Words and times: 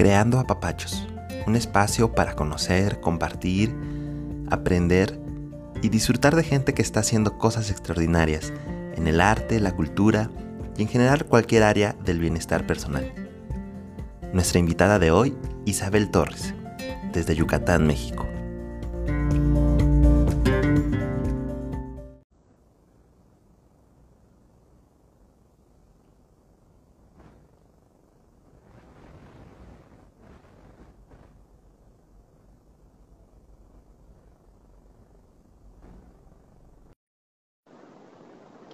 Creando 0.00 0.38
Apapachos, 0.38 1.06
un 1.46 1.56
espacio 1.56 2.14
para 2.14 2.34
conocer, 2.34 3.02
compartir, 3.02 3.76
aprender 4.48 5.20
y 5.82 5.90
disfrutar 5.90 6.34
de 6.36 6.42
gente 6.42 6.72
que 6.72 6.80
está 6.80 7.00
haciendo 7.00 7.36
cosas 7.36 7.70
extraordinarias 7.70 8.50
en 8.96 9.06
el 9.06 9.20
arte, 9.20 9.60
la 9.60 9.76
cultura 9.76 10.30
y 10.78 10.80
en 10.80 10.88
general 10.88 11.26
cualquier 11.26 11.64
área 11.64 11.94
del 12.02 12.18
bienestar 12.18 12.66
personal. 12.66 13.12
Nuestra 14.32 14.58
invitada 14.58 14.98
de 14.98 15.10
hoy, 15.10 15.36
Isabel 15.66 16.10
Torres, 16.10 16.54
desde 17.12 17.36
Yucatán, 17.36 17.86
México. 17.86 18.26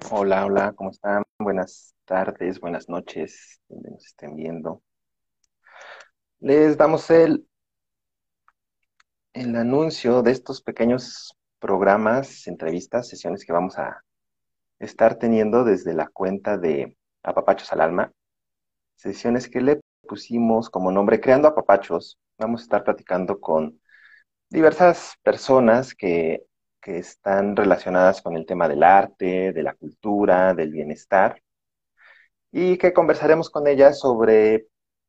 Hola, 0.09 0.47
hola, 0.47 0.73
¿cómo 0.75 0.91
están? 0.91 1.25
Buenas 1.37 1.97
tardes, 2.05 2.61
buenas 2.61 2.89
noches, 2.89 3.61
donde 3.69 3.91
nos 3.91 4.07
estén 4.07 4.37
viendo. 4.37 4.83
Les 6.39 6.77
damos 6.77 7.11
el, 7.11 7.49
el 9.33 9.57
anuncio 9.57 10.23
de 10.23 10.31
estos 10.31 10.63
pequeños 10.63 11.35
programas, 11.59 12.47
entrevistas, 12.47 13.09
sesiones 13.09 13.45
que 13.45 13.53
vamos 13.53 13.79
a 13.79 14.01
estar 14.79 15.17
teniendo 15.19 15.65
desde 15.65 15.93
la 15.93 16.07
cuenta 16.07 16.57
de 16.57 16.97
Apapachos 17.25 17.73
al 17.73 17.81
Alma. 17.81 18.13
Sesiones 18.95 19.49
que 19.49 19.61
le 19.61 19.81
pusimos 20.03 20.71
como 20.71 20.93
nombre 20.93 21.21
Creando 21.21 21.49
Apapachos. 21.49 22.17
Vamos 22.39 22.61
a 22.61 22.65
estar 22.65 22.85
platicando 22.85 23.41
con 23.41 23.81
diversas 24.51 25.15
personas 25.25 25.95
que 25.97 26.45
que 26.87 26.99
están 26.99 27.57
relacionadas 27.57 28.23
con 28.23 28.37
el 28.37 28.47
tema 28.47 28.69
del 28.69 28.85
arte, 28.85 29.53
de 29.53 29.63
la 29.65 29.75
cultura, 29.75 30.55
del 30.55 30.71
bienestar, 30.71 31.43
y 32.53 32.79
que 32.79 32.93
conversaremos 32.93 33.51
con 33.51 33.67
ellas 33.67 33.99
sobre 33.99 34.69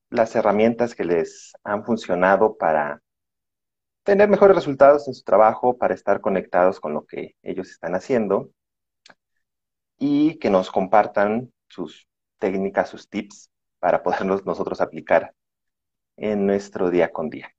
las 0.10 0.36
herramientas 0.36 0.96
que 0.96 1.06
les 1.06 1.54
han 1.64 1.86
funcionado 1.86 2.58
para 2.58 3.04
tener 4.02 4.28
mejores 4.28 4.56
resultados 4.56 5.08
en 5.08 5.14
su 5.14 5.24
trabajo, 5.24 5.78
para 5.78 5.94
estar 5.94 6.20
conectados 6.20 6.80
con 6.80 6.96
lo 6.96 7.06
que 7.06 7.36
ellos 7.44 7.70
están 7.70 7.94
haciendo 7.94 8.50
y 10.00 10.40
que 10.40 10.50
nos 10.50 10.72
compartan 10.72 11.54
sus 11.68 12.08
técnicas, 12.40 12.90
sus 12.90 13.08
tips 13.08 13.52
para 13.78 14.02
poderlos 14.02 14.48
nosotros 14.48 14.82
aplicar 14.82 15.36
en 16.16 16.48
nuestro 16.48 16.90
día 16.90 17.12
con 17.12 17.30
día. 17.30 17.57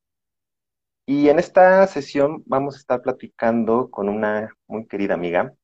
Y 1.08 1.30
en 1.30 1.38
esta 1.38 1.86
sesión 1.86 2.42
vamos 2.44 2.74
a 2.74 2.78
estar 2.80 3.00
platicando 3.00 3.90
con 3.90 4.10
una 4.10 4.54
muy 4.66 4.86
querida 4.86 5.14
amiga, 5.14 5.54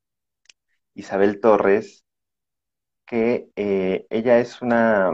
Isabel 0.95 1.39
Torres, 1.41 2.05
que 3.07 3.49
eh, 3.57 4.07
ella 4.09 4.39
es 4.39 4.63
una 4.63 5.13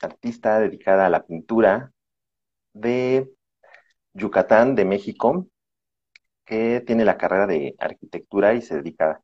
artista 0.00 0.58
dedicada 0.58 1.06
a 1.06 1.10
la 1.10 1.24
pintura 1.24 1.92
de 2.72 3.30
Yucatán, 4.14 4.74
de 4.74 4.84
México, 4.86 5.46
que 6.44 6.82
tiene 6.86 7.04
la 7.04 7.16
carrera 7.18 7.46
de 7.46 7.76
arquitectura 7.78 8.54
y 8.54 8.62
se 8.62 8.76
dedica 8.76 9.22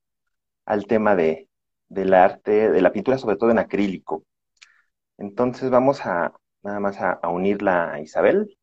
al 0.67 0.87
tema 0.87 1.17
de, 1.17 1.49
del 1.89 2.15
arte, 2.15 2.71
de 2.71 2.83
la 2.83 2.93
pintura, 2.93 3.19
sobre 3.19 3.37
todo 3.37 3.51
en 3.51 3.59
acrílico. 3.59 4.25
Entonces 5.19 5.71
vamos 5.71 6.07
a 6.07 6.33
nada 6.63 6.81
más 6.81 7.01
a, 7.01 7.13
a 7.15 7.31
unirla 7.31 7.93
a 7.95 8.01
Isabel 8.01 8.57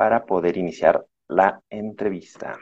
para 0.00 0.24
poder 0.24 0.56
iniciar 0.56 1.04
la 1.28 1.60
entrevista. 1.68 2.58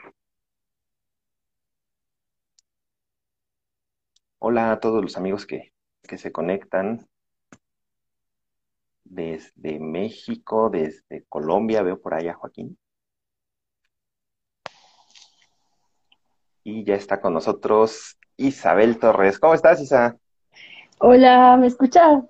Hola 4.39 4.73
a 4.73 4.79
todos 4.81 5.01
los 5.01 5.15
amigos 5.15 5.45
que, 5.45 5.71
se 6.17 6.33
conectan 6.33 7.07
desde 9.05 9.79
México, 9.79 10.69
desde 10.69 11.23
Colombia, 11.29 11.81
veo 11.81 12.01
por 12.01 12.13
allá 12.13 12.33
Joaquín. 12.33 12.77
Y 16.65 16.83
ya 16.83 16.95
está 16.95 17.21
con 17.21 17.33
nosotros 17.33 18.19
Isabel 18.35 18.99
Torres. 18.99 19.39
¿Cómo 19.39 19.53
estás, 19.53 19.79
Isa? 19.79 20.17
Hola, 20.99 21.55
¿me 21.55 21.67
escuchas? 21.67 22.21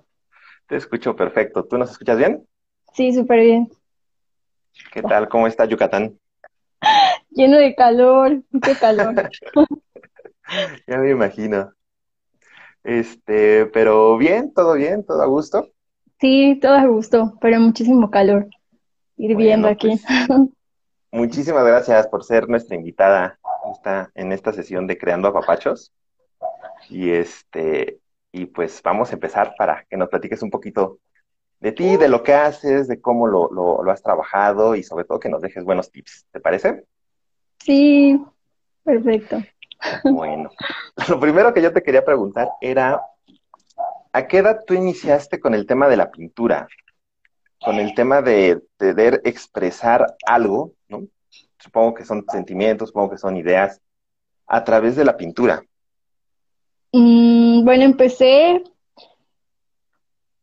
Te 0.67 0.75
escucho 0.75 1.15
perfecto. 1.15 1.65
¿Tú 1.65 1.79
nos 1.79 1.89
escuchas 1.89 2.19
bien? 2.19 2.47
Sí, 2.93 3.11
súper 3.11 3.39
bien. 3.39 3.78
¿Qué 4.91 5.01
tal? 5.01 5.29
¿Cómo 5.29 5.47
está 5.47 5.65
Yucatán? 5.65 6.17
Lleno 7.29 7.57
de 7.57 7.75
calor, 7.75 8.43
mucho 8.51 8.71
calor. 8.79 9.29
ya 10.87 10.97
me 10.97 11.11
imagino. 11.11 11.71
Este, 12.83 13.65
pero 13.67 14.17
bien, 14.17 14.53
todo 14.53 14.73
bien, 14.73 15.05
todo 15.05 15.21
a 15.21 15.27
gusto. 15.27 15.69
Sí, 16.19 16.57
todo 16.61 16.73
a 16.73 16.85
gusto, 16.85 17.37
pero 17.39 17.59
muchísimo 17.59 18.09
calor. 18.09 18.47
Ir 19.17 19.35
viendo 19.35 19.67
aquí. 19.67 19.89
Pues, 19.89 20.03
muchísimas 21.11 21.65
gracias 21.65 22.07
por 22.07 22.23
ser 22.23 22.49
nuestra 22.49 22.75
invitada 22.75 23.39
en 24.15 24.31
esta 24.31 24.53
sesión 24.53 24.87
de 24.87 24.97
Creando 24.97 25.27
Apapachos. 25.27 25.93
Y 26.89 27.11
este, 27.11 27.99
y 28.31 28.45
pues 28.45 28.81
vamos 28.83 29.11
a 29.11 29.13
empezar 29.13 29.53
para 29.57 29.85
que 29.89 29.97
nos 29.97 30.09
platiques 30.09 30.41
un 30.41 30.49
poquito 30.49 30.99
de 31.59 31.71
ti, 31.71 31.97
de 31.97 32.07
lo 32.07 32.23
que 32.23 32.33
haces, 32.33 32.87
de 32.87 33.01
cómo 33.01 33.27
lo, 33.27 33.49
lo, 33.51 33.91
has 33.91 34.01
trabajado 34.01 34.75
y 34.75 34.83
sobre 34.83 35.05
todo 35.05 35.19
que 35.19 35.29
nos 35.29 35.41
dejes 35.41 35.63
buenos 35.63 35.91
tips. 35.91 36.25
¿Te 36.31 36.39
parece? 36.39 36.85
Sí, 37.59 38.21
perfecto. 38.83 39.43
Bueno, 40.03 40.49
lo 41.09 41.19
primero 41.19 41.53
que 41.53 41.61
yo 41.61 41.73
te 41.73 41.83
quería 41.83 42.03
preguntar 42.05 42.49
era, 42.61 43.01
¿a 44.13 44.27
qué 44.27 44.37
edad 44.37 44.61
tú 44.65 44.73
iniciaste 44.73 45.39
con 45.39 45.53
el 45.53 45.65
tema 45.65 45.87
de 45.87 45.97
la 45.97 46.11
pintura? 46.11 46.67
Con 47.63 47.75
el 47.75 47.93
tema 47.93 48.21
de 48.21 48.61
poder 48.77 49.21
expresar 49.25 50.15
algo, 50.25 50.73
¿no? 50.87 51.07
Supongo 51.57 51.93
que 51.93 52.05
son 52.05 52.23
sentimientos, 52.29 52.89
supongo 52.89 53.11
que 53.11 53.17
son 53.17 53.35
ideas, 53.35 53.81
a 54.47 54.63
través 54.63 54.95
de 54.95 55.03
la 55.03 55.17
pintura. 55.17 55.61
Mm, 56.93 57.65
bueno, 57.65 57.83
empecé 57.83 58.63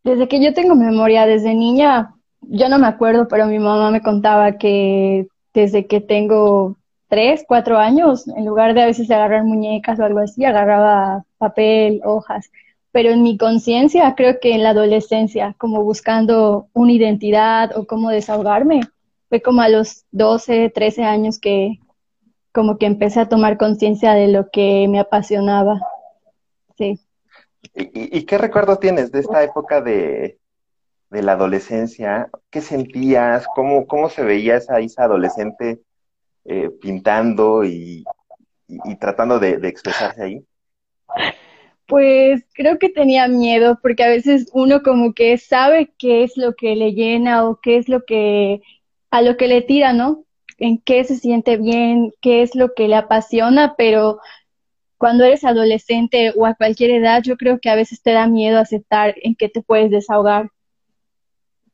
desde 0.07 0.29
que 0.29 0.41
yo 0.41 0.55
tengo 0.55 0.77
memoria, 0.77 1.27
desde 1.27 1.53
niña, 1.53 2.15
yo 2.41 2.69
no 2.69 2.79
me 2.79 2.87
acuerdo, 2.87 3.27
pero 3.27 3.47
mi 3.47 3.59
mamá 3.59 3.91
me 3.91 4.03
contaba 4.03 4.57
que 4.57 5.27
desde 5.53 5.89
que 5.89 6.01
tengo 6.01 6.77
tres, 7.09 7.45
cuatro 7.47 7.79
años, 7.79 8.29
en 8.29 8.47
lugar 8.47 8.75
de 8.75 8.83
a 8.83 8.87
veces 8.87 9.11
agarrar 9.11 9.43
muñecas 9.43 9.99
o 9.99 10.05
algo 10.05 10.21
así, 10.21 10.45
agarraba 10.45 11.25
papel, 11.39 12.03
hojas. 12.05 12.53
Pero 12.93 13.11
en 13.11 13.25
mi 13.25 13.37
conciencia, 13.37 14.15
creo 14.15 14.39
que 14.41 14.55
en 14.55 14.63
la 14.63 14.71
adolescencia, 14.71 15.57
como 15.59 15.83
buscando 15.83 16.69
una 16.73 16.93
identidad 16.93 17.77
o 17.77 17.85
cómo 17.85 18.11
desahogarme, 18.11 18.83
fue 19.29 19.43
como 19.43 19.63
a 19.63 19.69
los 19.69 20.05
12, 20.13 20.71
13 20.71 21.03
años 21.03 21.41
que 21.41 21.81
como 22.53 22.79
que 22.79 22.87
empecé 22.87 23.19
a 23.19 23.29
tomar 23.29 23.59
conciencia 23.59 24.15
de 24.15 24.29
lo 24.29 24.51
que 24.51 24.87
me 24.89 25.01
apasionaba. 25.01 25.81
Sí. 26.79 27.01
¿Y, 27.75 28.25
qué 28.25 28.39
recuerdos 28.39 28.81
tienes 28.81 29.13
de 29.13 29.21
esta 29.21 29.43
época 29.43 29.81
de, 29.81 30.39
la 31.11 31.33
adolescencia? 31.33 32.29
¿Qué 32.51 32.61
sentías? 32.61 33.47
¿Cómo, 33.55 33.87
cómo 33.87 34.09
se 34.09 34.23
veía 34.23 34.57
esa 34.57 34.77
adolescente 35.05 35.81
eh, 36.45 36.71
pintando 36.81 37.65
y, 37.65 38.05
tratando 39.01 39.39
de, 39.39 39.55
expresarse 39.69 40.23
ahí? 40.23 40.47
Pues 41.87 42.45
creo 42.55 42.79
que 42.79 42.89
tenía 42.89 43.29
miedo 43.29 43.79
porque 43.81 44.03
a 44.03 44.09
veces 44.09 44.49
uno 44.53 44.83
como 44.83 45.15
que 45.15 45.39
sabe 45.39 45.93
qué 45.99 46.25
es 46.25 46.37
lo 46.37 46.55
que 46.55 46.75
le 46.75 46.93
llena 46.93 47.49
o 47.49 47.61
qué 47.61 47.77
es 47.77 47.89
lo 47.89 48.05
que 48.05 48.61
a 49.11 49.23
lo 49.23 49.37
que 49.37 49.47
le 49.47 49.63
tira, 49.63 49.93
¿no? 49.93 50.25
En 50.59 50.79
qué 50.79 51.05
se 51.05 51.17
siente 51.17 51.57
bien, 51.57 52.13
qué 52.21 52.43
es 52.43 52.55
lo 52.55 52.75
que 52.75 52.89
le 52.89 52.97
apasiona, 52.97 53.75
pero 53.77 54.19
cuando 54.99 55.25
eres 55.25 55.45
adolescente 55.45 56.33
o 56.37 56.47
a 56.47 56.55
cualquier 56.55 56.91
edad, 56.91 57.23
yo 57.23 57.37
creo 57.37 57.59
que 57.61 57.71
a 57.71 57.75
veces 57.75 58.03
te 58.03 58.13
da 58.13 58.27
miedo 58.27 58.59
aceptar 58.59 59.15
en 59.23 59.35
qué 59.35 59.49
te 59.49 59.63
puedes 59.63 59.91
desahogar. 59.91 60.51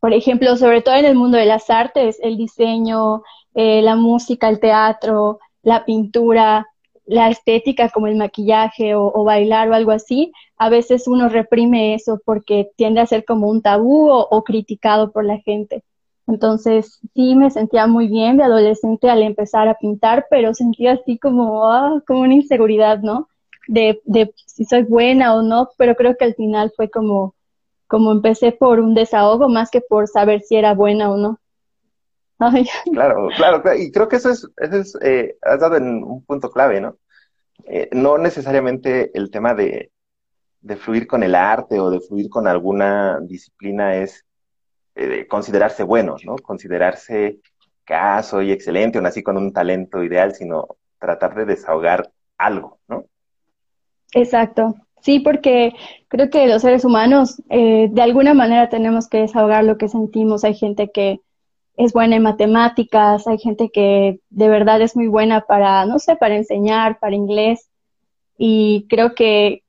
Por 0.00 0.12
ejemplo, 0.12 0.56
sobre 0.56 0.82
todo 0.82 0.96
en 0.96 1.04
el 1.04 1.14
mundo 1.14 1.38
de 1.38 1.46
las 1.46 1.70
artes, 1.70 2.18
el 2.22 2.36
diseño, 2.36 3.22
eh, 3.54 3.82
la 3.82 3.94
música, 3.94 4.48
el 4.48 4.58
teatro, 4.58 5.38
la 5.62 5.84
pintura, 5.84 6.66
la 7.04 7.28
estética 7.30 7.88
como 7.90 8.08
el 8.08 8.16
maquillaje 8.16 8.94
o, 8.96 9.24
bailar 9.24 9.68
o 9.68 9.74
algo 9.74 9.92
así, 9.92 10.32
a 10.56 10.68
veces 10.68 11.06
uno 11.06 11.28
reprime 11.28 11.94
eso 11.94 12.20
porque 12.24 12.70
tiende 12.76 13.00
a 13.00 13.06
ser 13.06 13.24
como 13.24 13.48
un 13.48 13.62
tabú 13.62 14.08
o 14.10 14.44
criticado 14.44 15.12
por 15.12 15.24
la 15.24 15.38
gente. 15.38 15.84
Entonces 16.32 16.98
sí 17.14 17.34
me 17.34 17.50
sentía 17.50 17.86
muy 17.86 18.08
bien 18.08 18.38
de 18.38 18.44
adolescente 18.44 19.10
al 19.10 19.22
empezar 19.22 19.68
a 19.68 19.74
pintar, 19.74 20.26
pero 20.30 20.54
sentía 20.54 20.92
así 20.92 21.18
como, 21.18 21.70
ah, 21.70 22.02
como 22.06 22.20
una 22.20 22.34
inseguridad, 22.34 23.00
¿no? 23.00 23.28
De, 23.68 24.00
de 24.06 24.32
si 24.46 24.64
soy 24.64 24.84
buena 24.84 25.34
o 25.34 25.42
no, 25.42 25.68
pero 25.76 25.94
creo 25.94 26.16
que 26.16 26.24
al 26.24 26.34
final 26.34 26.72
fue 26.74 26.88
como, 26.90 27.34
como 27.86 28.12
empecé 28.12 28.52
por 28.52 28.80
un 28.80 28.94
desahogo 28.94 29.50
más 29.50 29.70
que 29.70 29.82
por 29.82 30.08
saber 30.08 30.40
si 30.40 30.56
era 30.56 30.72
buena 30.72 31.10
o 31.10 31.18
no. 31.18 31.38
Claro, 32.92 33.28
claro, 33.36 33.62
y 33.76 33.92
creo 33.92 34.08
que 34.08 34.16
eso 34.16 34.30
es, 34.30 34.48
eso 34.56 34.76
es 34.76 34.98
eh, 35.02 35.36
has 35.42 35.60
dado 35.60 35.76
en 35.76 36.02
un 36.02 36.24
punto 36.24 36.50
clave, 36.50 36.80
¿no? 36.80 36.96
Eh, 37.66 37.90
no 37.92 38.16
necesariamente 38.16 39.16
el 39.16 39.30
tema 39.30 39.54
de, 39.54 39.92
de, 40.62 40.76
fluir 40.76 41.06
con 41.06 41.22
el 41.22 41.34
arte 41.34 41.78
o 41.78 41.90
de 41.90 42.00
fluir 42.00 42.28
con 42.30 42.48
alguna 42.48 43.20
disciplina 43.20 43.94
es 43.96 44.24
eh, 44.94 45.26
considerarse 45.26 45.82
bueno, 45.82 46.16
¿no? 46.24 46.36
Considerarse 46.36 47.38
que, 47.84 47.94
soy 48.22 48.52
excelente 48.52 48.98
o 48.98 49.02
nací 49.02 49.22
con 49.22 49.36
un 49.36 49.52
talento 49.52 50.02
ideal, 50.02 50.34
sino 50.34 50.66
tratar 50.98 51.34
de 51.34 51.46
desahogar 51.46 52.10
algo, 52.38 52.78
¿no? 52.88 53.04
Exacto. 54.14 54.74
Sí, 55.00 55.18
porque 55.18 55.74
creo 56.08 56.30
que 56.30 56.46
los 56.46 56.62
seres 56.62 56.84
humanos 56.84 57.42
eh, 57.50 57.88
de 57.90 58.02
alguna 58.02 58.34
manera 58.34 58.68
tenemos 58.68 59.08
que 59.08 59.18
desahogar 59.18 59.64
lo 59.64 59.76
que 59.76 59.88
sentimos. 59.88 60.44
Hay 60.44 60.54
gente 60.54 60.90
que 60.92 61.20
es 61.76 61.92
buena 61.92 62.16
en 62.16 62.22
matemáticas, 62.22 63.26
hay 63.26 63.38
gente 63.38 63.70
que 63.70 64.20
de 64.30 64.48
verdad 64.48 64.80
es 64.80 64.94
muy 64.94 65.08
buena 65.08 65.40
para, 65.40 65.86
no 65.86 65.98
sé, 65.98 66.14
para 66.16 66.36
enseñar, 66.36 67.00
para 67.00 67.16
inglés. 67.16 67.68
Y 68.38 68.86
creo 68.88 69.14
que 69.14 69.64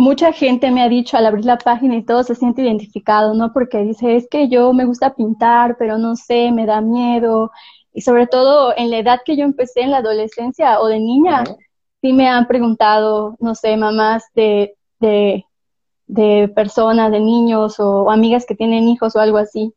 mucha 0.00 0.32
gente 0.32 0.70
me 0.70 0.82
ha 0.82 0.88
dicho 0.88 1.16
al 1.16 1.26
abrir 1.26 1.44
la 1.44 1.58
página 1.58 1.94
y 1.96 2.02
todo 2.02 2.22
se 2.22 2.34
siente 2.34 2.62
identificado, 2.62 3.34
¿no? 3.34 3.52
Porque 3.52 3.78
dice, 3.84 4.16
es 4.16 4.26
que 4.30 4.48
yo 4.48 4.72
me 4.72 4.86
gusta 4.86 5.14
pintar, 5.14 5.76
pero 5.78 5.98
no 5.98 6.16
sé, 6.16 6.50
me 6.52 6.64
da 6.64 6.80
miedo. 6.80 7.50
Y 7.92 8.00
sobre 8.00 8.26
todo 8.26 8.72
en 8.76 8.90
la 8.90 8.98
edad 8.98 9.20
que 9.24 9.36
yo 9.36 9.44
empecé 9.44 9.82
en 9.82 9.90
la 9.90 9.98
adolescencia 9.98 10.80
o 10.80 10.86
de 10.86 11.00
niña, 11.00 11.44
sí 12.00 12.14
me 12.14 12.28
han 12.28 12.46
preguntado, 12.46 13.36
no 13.40 13.54
sé, 13.54 13.76
mamás 13.76 14.24
de, 14.34 14.74
de, 15.00 15.44
de 16.06 16.48
personas, 16.48 17.12
de 17.12 17.20
niños 17.20 17.78
o, 17.78 18.10
amigas 18.10 18.46
que 18.46 18.54
tienen 18.54 18.88
hijos 18.88 19.16
o 19.16 19.20
algo 19.20 19.36
así. 19.36 19.74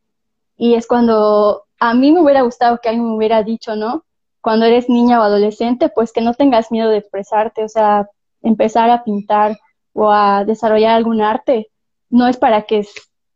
Y 0.58 0.76
es 0.76 0.88
cuando 0.88 1.64
a 1.80 1.94
mí 1.94 2.14
me 2.14 2.22
hubiera 2.22 2.44
gustado 2.44 2.80
que 2.82 2.88
alguien 2.88 3.10
me 3.10 3.18
hubiera 3.18 3.44
dicho, 3.44 3.76
¿no? 3.76 4.06
Cuando 4.42 4.66
eres 4.66 4.88
niña 4.90 5.20
o 5.20 5.24
adolescente, 5.24 5.90
pues 5.90 6.14
que 6.14 6.22
no 6.22 6.34
tengas 6.34 6.72
miedo 6.72 6.90
de 6.90 7.00
expresarte, 7.00 7.64
o 7.64 7.70
sea, 7.70 8.10
empezar 8.42 8.90
a 8.90 9.04
pintar 9.04 9.58
o 9.94 10.12
a 10.12 10.44
desarrollar 10.46 10.96
algún 10.96 11.22
arte, 11.22 11.70
no 12.10 12.28
es 12.28 12.38
para 12.38 12.64
que 12.64 12.86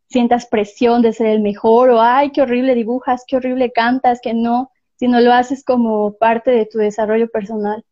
sientas 0.10 0.46
presión 0.48 1.02
de 1.02 1.14
ser 1.14 1.28
el 1.28 1.42
mejor 1.42 1.90
o, 1.90 2.02
ay, 2.02 2.32
qué 2.32 2.42
horrible 2.42 2.76
dibujas, 2.76 3.24
qué 3.28 3.38
horrible 3.38 3.72
cantas, 3.72 4.20
que 4.22 4.34
no, 4.34 4.72
sino 4.96 5.20
lo 5.20 5.34
haces 5.34 5.64
como 5.64 6.18
parte 6.18 6.52
de 6.52 6.66
tu 6.66 6.78
desarrollo 6.80 7.30
personal 7.30 7.84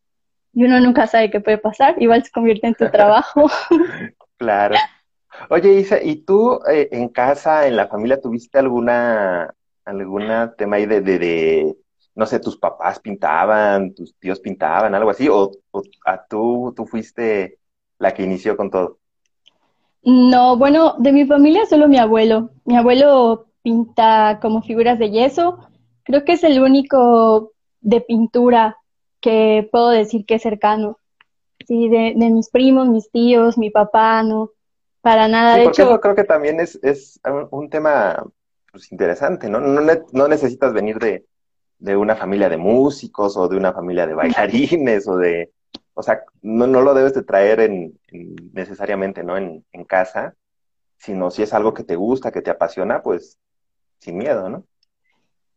y 0.56 0.63
uno 0.63 0.79
nunca 0.79 1.06
sabe 1.06 1.29
qué 1.29 1.41
puede 1.41 1.57
pasar, 1.57 2.01
igual 2.01 2.23
se 2.23 2.31
convierte 2.31 2.67
en 2.67 2.75
tu 2.75 2.89
trabajo. 2.89 3.47
claro. 4.38 4.75
Oye, 5.50 5.73
Isa, 5.73 6.01
¿y 6.01 6.23
tú 6.23 6.61
eh, 6.71 6.88
en 6.91 7.09
casa, 7.09 7.68
en 7.68 7.75
la 7.75 7.88
familia, 7.88 8.21
tuviste 8.21 8.57
alguna, 8.57 9.53
alguna 9.83 10.53
tema 10.56 10.77
ahí 10.77 10.85
de, 10.85 11.01
de, 11.01 11.75
no 12.15 12.25
sé, 12.25 12.39
tus 12.39 12.57
papás 12.57 13.00
pintaban, 13.01 13.94
tus 13.94 14.15
tíos 14.18 14.39
pintaban, 14.39 14.95
algo 14.95 15.09
así, 15.09 15.27
o, 15.29 15.51
a 16.06 16.25
tú, 16.25 16.73
tú 16.73 16.85
fuiste 16.85 17.59
la 18.00 18.13
que 18.13 18.24
inició 18.24 18.57
con 18.57 18.69
todo? 18.69 19.00
No, 20.03 20.57
bueno, 20.57 20.95
de 21.00 21.12
mi 21.12 21.25
familia 21.25 21.65
solo 21.65 21.88
mi 21.88 21.97
abuelo. 21.97 22.51
Mi 22.65 22.77
abuelo 22.77 23.47
pinta 23.63 24.39
como 24.42 24.62
figuras 24.62 25.00
de 25.00 25.09
yeso. 25.09 25.57
Creo 26.03 26.24
que 26.24 26.33
es 26.33 26.44
el 26.44 26.62
único 26.62 27.53
de 27.81 28.01
pintura 28.01 28.77
que 29.19 29.68
puedo 29.71 29.89
decir 29.89 30.25
que 30.25 30.36
es 30.36 30.44
cercano. 30.44 31.00
Sí, 31.68 31.89
de, 31.89 32.13
mis 32.15 32.50
primos, 32.51 32.88
mis 32.89 33.09
tíos, 33.09 33.57
mi 33.57 33.71
papá, 33.71 34.21
no, 34.21 34.51
para 35.01 35.27
nada. 35.27 35.56
de 35.56 35.63
porque 35.63 35.81
hecho, 35.81 35.89
eso 35.89 36.00
creo 36.00 36.15
que 36.15 36.24
también 36.24 36.59
es, 36.59 36.77
es 36.83 37.19
un 37.50 37.69
tema 37.71 38.24
pues, 38.71 38.92
interesante, 38.92 39.50
¿no? 39.50 39.59
No, 39.59 39.81
no 40.12 40.27
necesitas 40.27 40.74
venir 40.74 41.00
de, 41.00 41.25
de, 41.80 41.97
una 41.97 42.15
familia 42.15 42.50
de 42.50 42.57
músicos 42.57 43.36
o 43.38 43.47
de 43.47 43.57
una 43.57 43.74
familia 43.74 44.06
de 44.06 44.13
bailarines 44.13 45.07
o 45.07 45.18
de... 45.18 45.51
O 45.95 46.03
sea, 46.03 46.24
no, 46.42 46.68
no 46.68 46.81
lo 46.81 46.94
debes 46.94 47.13
de 47.13 47.24
traer 47.24 47.62
en, 47.62 48.00
necesariamente, 48.53 49.24
¿no? 49.24 49.38
En, 49.38 49.65
en 49.71 49.83
casa, 49.86 50.36
sino 50.97 51.31
si 51.31 51.42
es 51.42 51.53
algo 51.53 51.74
que 51.74 51.83
te 51.83 51.95
gusta, 51.95 52.31
que 52.31 52.42
te 52.42 52.51
apasiona, 52.51 53.01
pues 53.01 53.39
sin 54.00 54.18
miedo, 54.18 54.50
¿no? 54.50 54.65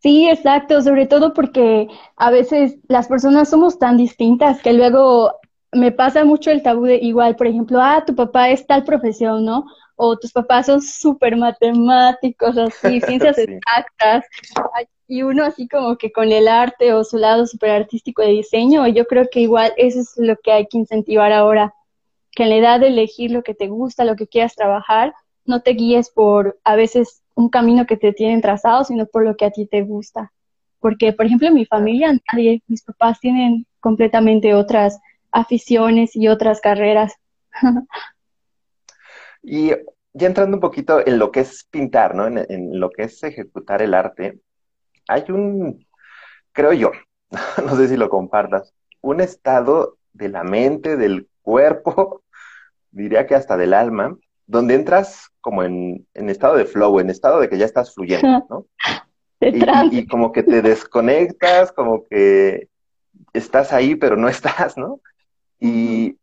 Sí, 0.01 0.29
exacto, 0.29 0.81
sobre 0.81 1.07
todo 1.07 1.35
porque 1.35 1.89
a 2.17 2.31
veces 2.31 2.79
las 2.89 3.09
personas 3.09 3.51
somos 3.51 3.79
tan 3.79 3.97
distintas 3.97 4.63
que 4.63 4.73
luego 4.73 5.33
me 5.73 5.91
pasa 5.93 6.25
mucho 6.25 6.51
el 6.51 6.63
tabú 6.63 6.85
de 6.85 6.97
igual, 6.97 7.37
por 7.37 7.49
ejemplo, 7.49 7.81
ah, 7.83 8.05
tu 8.07 8.15
papá 8.15 8.51
es 8.51 8.67
tal 8.67 8.85
profesión, 8.85 9.45
¿no? 9.45 9.67
O 10.01 10.17
tus 10.17 10.33
papás 10.33 10.67
son 10.67 10.81
súper 10.81 11.37
matemáticos, 11.37 12.57
así, 12.57 13.01
ciencias 13.01 13.37
exactas, 13.37 14.25
y 15.09 15.23
uno 15.23 15.45
así 15.45 15.67
como 15.67 15.97
que 15.97 16.13
con 16.13 16.31
el 16.31 16.47
arte 16.47 16.93
o 16.93 17.03
su 17.03 17.17
lado 17.17 17.47
súper 17.47 17.71
artístico 17.71 18.23
de 18.23 18.29
diseño, 18.29 18.87
yo 18.87 19.07
creo 19.07 19.27
que 19.31 19.41
igual 19.41 19.73
eso 19.77 20.01
es 20.01 20.13
lo 20.17 20.37
que 20.37 20.53
hay 20.53 20.67
que 20.67 20.79
incentivar 20.79 21.33
ahora, 21.33 21.75
que 22.33 22.45
en 22.45 22.51
la 22.51 22.57
edad 22.57 22.81
de 22.81 22.89
elegir 22.89 23.31
lo 23.31 23.43
que 23.43 23.55
te 23.55 23.67
gusta, 23.67 24.05
lo 24.05 24.17
que 24.17 24.29
quieras 24.29 24.55
trabajar, 24.55 25.15
no 25.47 25.63
te 25.63 25.73
guíes 25.73 26.11
por 26.11 26.61
a 26.63 26.77
veces 26.77 27.23
un 27.35 27.49
camino 27.49 27.87
que 27.87 27.97
te 27.97 28.13
tienen 28.13 28.43
trazado, 28.43 28.85
sino 28.85 29.07
por 29.07 29.25
lo 29.25 29.37
que 29.37 29.47
a 29.47 29.51
ti 29.51 29.67
te 29.67 29.83
gusta. 29.83 30.31
Porque, 30.79 31.13
por 31.13 31.27
ejemplo, 31.27 31.49
en 31.49 31.55
mi 31.55 31.65
familia, 31.65 32.13
nadie, 32.31 32.63
mis 32.69 32.83
papás 32.83 33.19
tienen 33.19 33.67
completamente 33.81 34.55
otras 34.55 35.01
aficiones 35.33 36.15
y 36.15 36.29
otras 36.29 36.61
carreras. 36.61 37.15
y 39.49 39.71
ya 40.13 40.27
entrando 40.27 40.57
un 40.57 40.61
poquito 40.61 41.05
en 41.07 41.19
lo 41.19 41.33
que 41.33 41.41
es 41.41 41.65
pintar, 41.71 42.15
¿no? 42.15 42.27
En, 42.27 42.39
en, 42.39 42.79
lo 42.79 42.91
que 42.91 43.05
es 43.05 43.23
ejecutar 43.23 43.81
el 43.81 43.95
arte, 43.95 44.39
hay 45.09 45.25
un, 45.31 45.87
creo 46.53 46.73
yo, 46.75 46.93
no 47.65 47.77
sé 47.77 47.89
si 47.89 47.97
lo 47.97 48.11
compartas, 48.11 48.75
un 49.01 49.21
estado 49.21 49.97
de 50.13 50.29
la 50.29 50.45
mente, 50.45 50.97
del 50.97 51.29
cuerpo, 51.41 52.23
diría 52.91 53.27
que 53.27 53.35
hasta 53.35 53.57
del 53.57 53.73
alma, 53.73 54.17
donde 54.47 54.75
entras 54.75 55.31
como 55.41 55.63
en, 55.63 56.07
estado 56.15 56.57
de 56.57 56.67
flow, 56.67 57.01
en 57.01 57.09
estado 57.09 57.41
de 57.41 57.49
que 57.49 57.59
ya 57.59 57.65
estás 57.65 57.95
fluyendo, 57.95 58.47
¿no? 58.51 58.67
Y, 59.41 60.07
como 60.09 60.33
que 60.33 60.43
te 60.43 60.63
desconectas, 60.63 61.71
como 61.71 62.05
que 62.09 62.69
estás 63.33 63.73
ahí, 63.73 63.95
pero 63.95 64.17
no 64.17 64.29
estás, 64.29 64.77
¿no? 64.77 65.01
Y, 65.61 66.19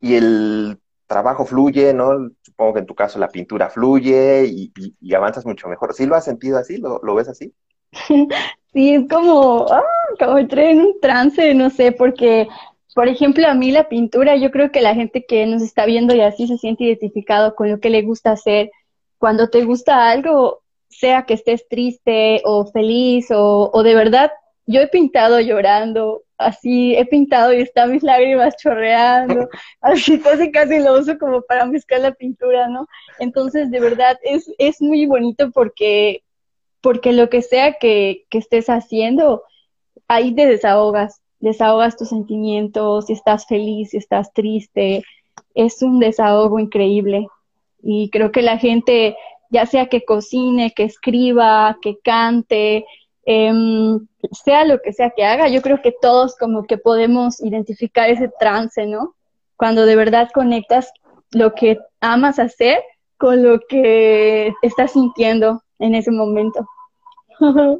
y 0.00 0.14
el 0.16 0.78
trabajo 1.10 1.44
fluye, 1.44 1.92
¿no? 1.92 2.30
Supongo 2.40 2.74
que 2.74 2.78
en 2.78 2.86
tu 2.86 2.94
caso 2.94 3.18
la 3.18 3.28
pintura 3.28 3.68
fluye 3.68 4.46
y, 4.46 4.72
avanzas 5.12 5.44
mucho 5.44 5.68
mejor. 5.68 5.92
¿Sí 5.92 6.06
lo 6.06 6.14
has 6.14 6.24
sentido 6.24 6.56
así? 6.56 6.78
¿Lo, 6.78 7.14
ves 7.14 7.28
así? 7.28 7.52
Sí, 8.72 8.94
es 8.94 9.08
como, 9.10 9.66
ah, 9.68 9.82
como 10.20 10.38
entré 10.38 10.70
en 10.70 10.78
un 10.78 11.00
trance, 11.00 11.54
no 11.54 11.70
sé, 11.70 11.90
porque 11.90 12.46
por 12.94 13.08
ejemplo, 13.08 13.48
a 13.48 13.54
mí 13.54 13.72
la 13.72 13.88
pintura, 13.88 14.36
yo 14.36 14.52
creo 14.52 14.70
que 14.70 14.80
la 14.80 14.94
gente 14.94 15.26
que 15.26 15.44
nos 15.44 15.60
está 15.60 15.86
viendo 15.86 16.14
y 16.14 16.20
así 16.20 16.46
se 16.46 16.56
siente 16.56 16.84
identificado 16.84 17.56
con 17.56 17.68
lo 17.68 17.80
que 17.80 17.90
le 17.90 18.02
gusta 18.02 18.30
hacer. 18.30 18.70
Cuando 19.18 19.50
te 19.50 19.64
gusta 19.64 20.08
algo, 20.08 20.62
sea 20.88 21.24
que 21.26 21.34
estés 21.34 21.66
triste 21.68 22.42
o 22.44 22.66
feliz 22.66 23.32
o, 23.32 23.72
o 23.72 23.82
de 23.82 23.96
verdad, 23.96 24.30
yo 24.70 24.80
he 24.80 24.88
pintado 24.88 25.40
llorando, 25.40 26.22
así 26.38 26.94
he 26.96 27.04
pintado 27.06 27.52
y 27.52 27.60
están 27.60 27.92
mis 27.92 28.02
lágrimas 28.02 28.56
chorreando, 28.56 29.48
así 29.80 30.18
casi 30.20 30.50
casi 30.50 30.78
lo 30.78 30.98
uso 30.98 31.18
como 31.18 31.42
para 31.42 31.66
mezclar 31.66 32.00
la 32.00 32.12
pintura, 32.12 32.68
¿no? 32.68 32.86
Entonces, 33.18 33.70
de 33.70 33.80
verdad, 33.80 34.18
es, 34.22 34.52
es 34.58 34.80
muy 34.80 35.06
bonito 35.06 35.50
porque, 35.50 36.22
porque 36.80 37.12
lo 37.12 37.28
que 37.28 37.42
sea 37.42 37.74
que, 37.74 38.24
que 38.30 38.38
estés 38.38 38.68
haciendo, 38.68 39.42
ahí 40.08 40.34
te 40.34 40.46
desahogas 40.46 41.20
desahogas 41.40 41.96
tus 41.96 42.10
sentimientos, 42.10 43.06
si 43.06 43.14
estás 43.14 43.46
feliz, 43.46 43.90
si 43.90 43.96
estás 43.96 44.32
triste, 44.32 45.02
es 45.54 45.82
un 45.82 45.98
desahogo 45.98 46.58
increíble. 46.58 47.26
Y 47.82 48.10
creo 48.10 48.30
que 48.30 48.42
la 48.42 48.58
gente, 48.58 49.16
ya 49.50 49.66
sea 49.66 49.86
que 49.86 50.04
cocine, 50.04 50.72
que 50.72 50.84
escriba, 50.84 51.78
que 51.82 51.98
cante, 51.98 52.84
em, 53.24 54.06
sea 54.32 54.64
lo 54.64 54.80
que 54.80 54.92
sea 54.92 55.10
que 55.10 55.24
haga, 55.24 55.48
yo 55.48 55.62
creo 55.62 55.80
que 55.82 55.94
todos 56.00 56.36
como 56.36 56.64
que 56.64 56.78
podemos 56.78 57.40
identificar 57.42 58.10
ese 58.10 58.30
trance, 58.38 58.86
¿no? 58.86 59.14
Cuando 59.56 59.86
de 59.86 59.96
verdad 59.96 60.30
conectas 60.32 60.92
lo 61.32 61.54
que 61.54 61.78
amas 62.00 62.38
hacer 62.38 62.82
con 63.16 63.42
lo 63.42 63.60
que 63.68 64.52
estás 64.62 64.92
sintiendo 64.92 65.62
en 65.78 65.94
ese 65.94 66.10
momento. 66.10 66.66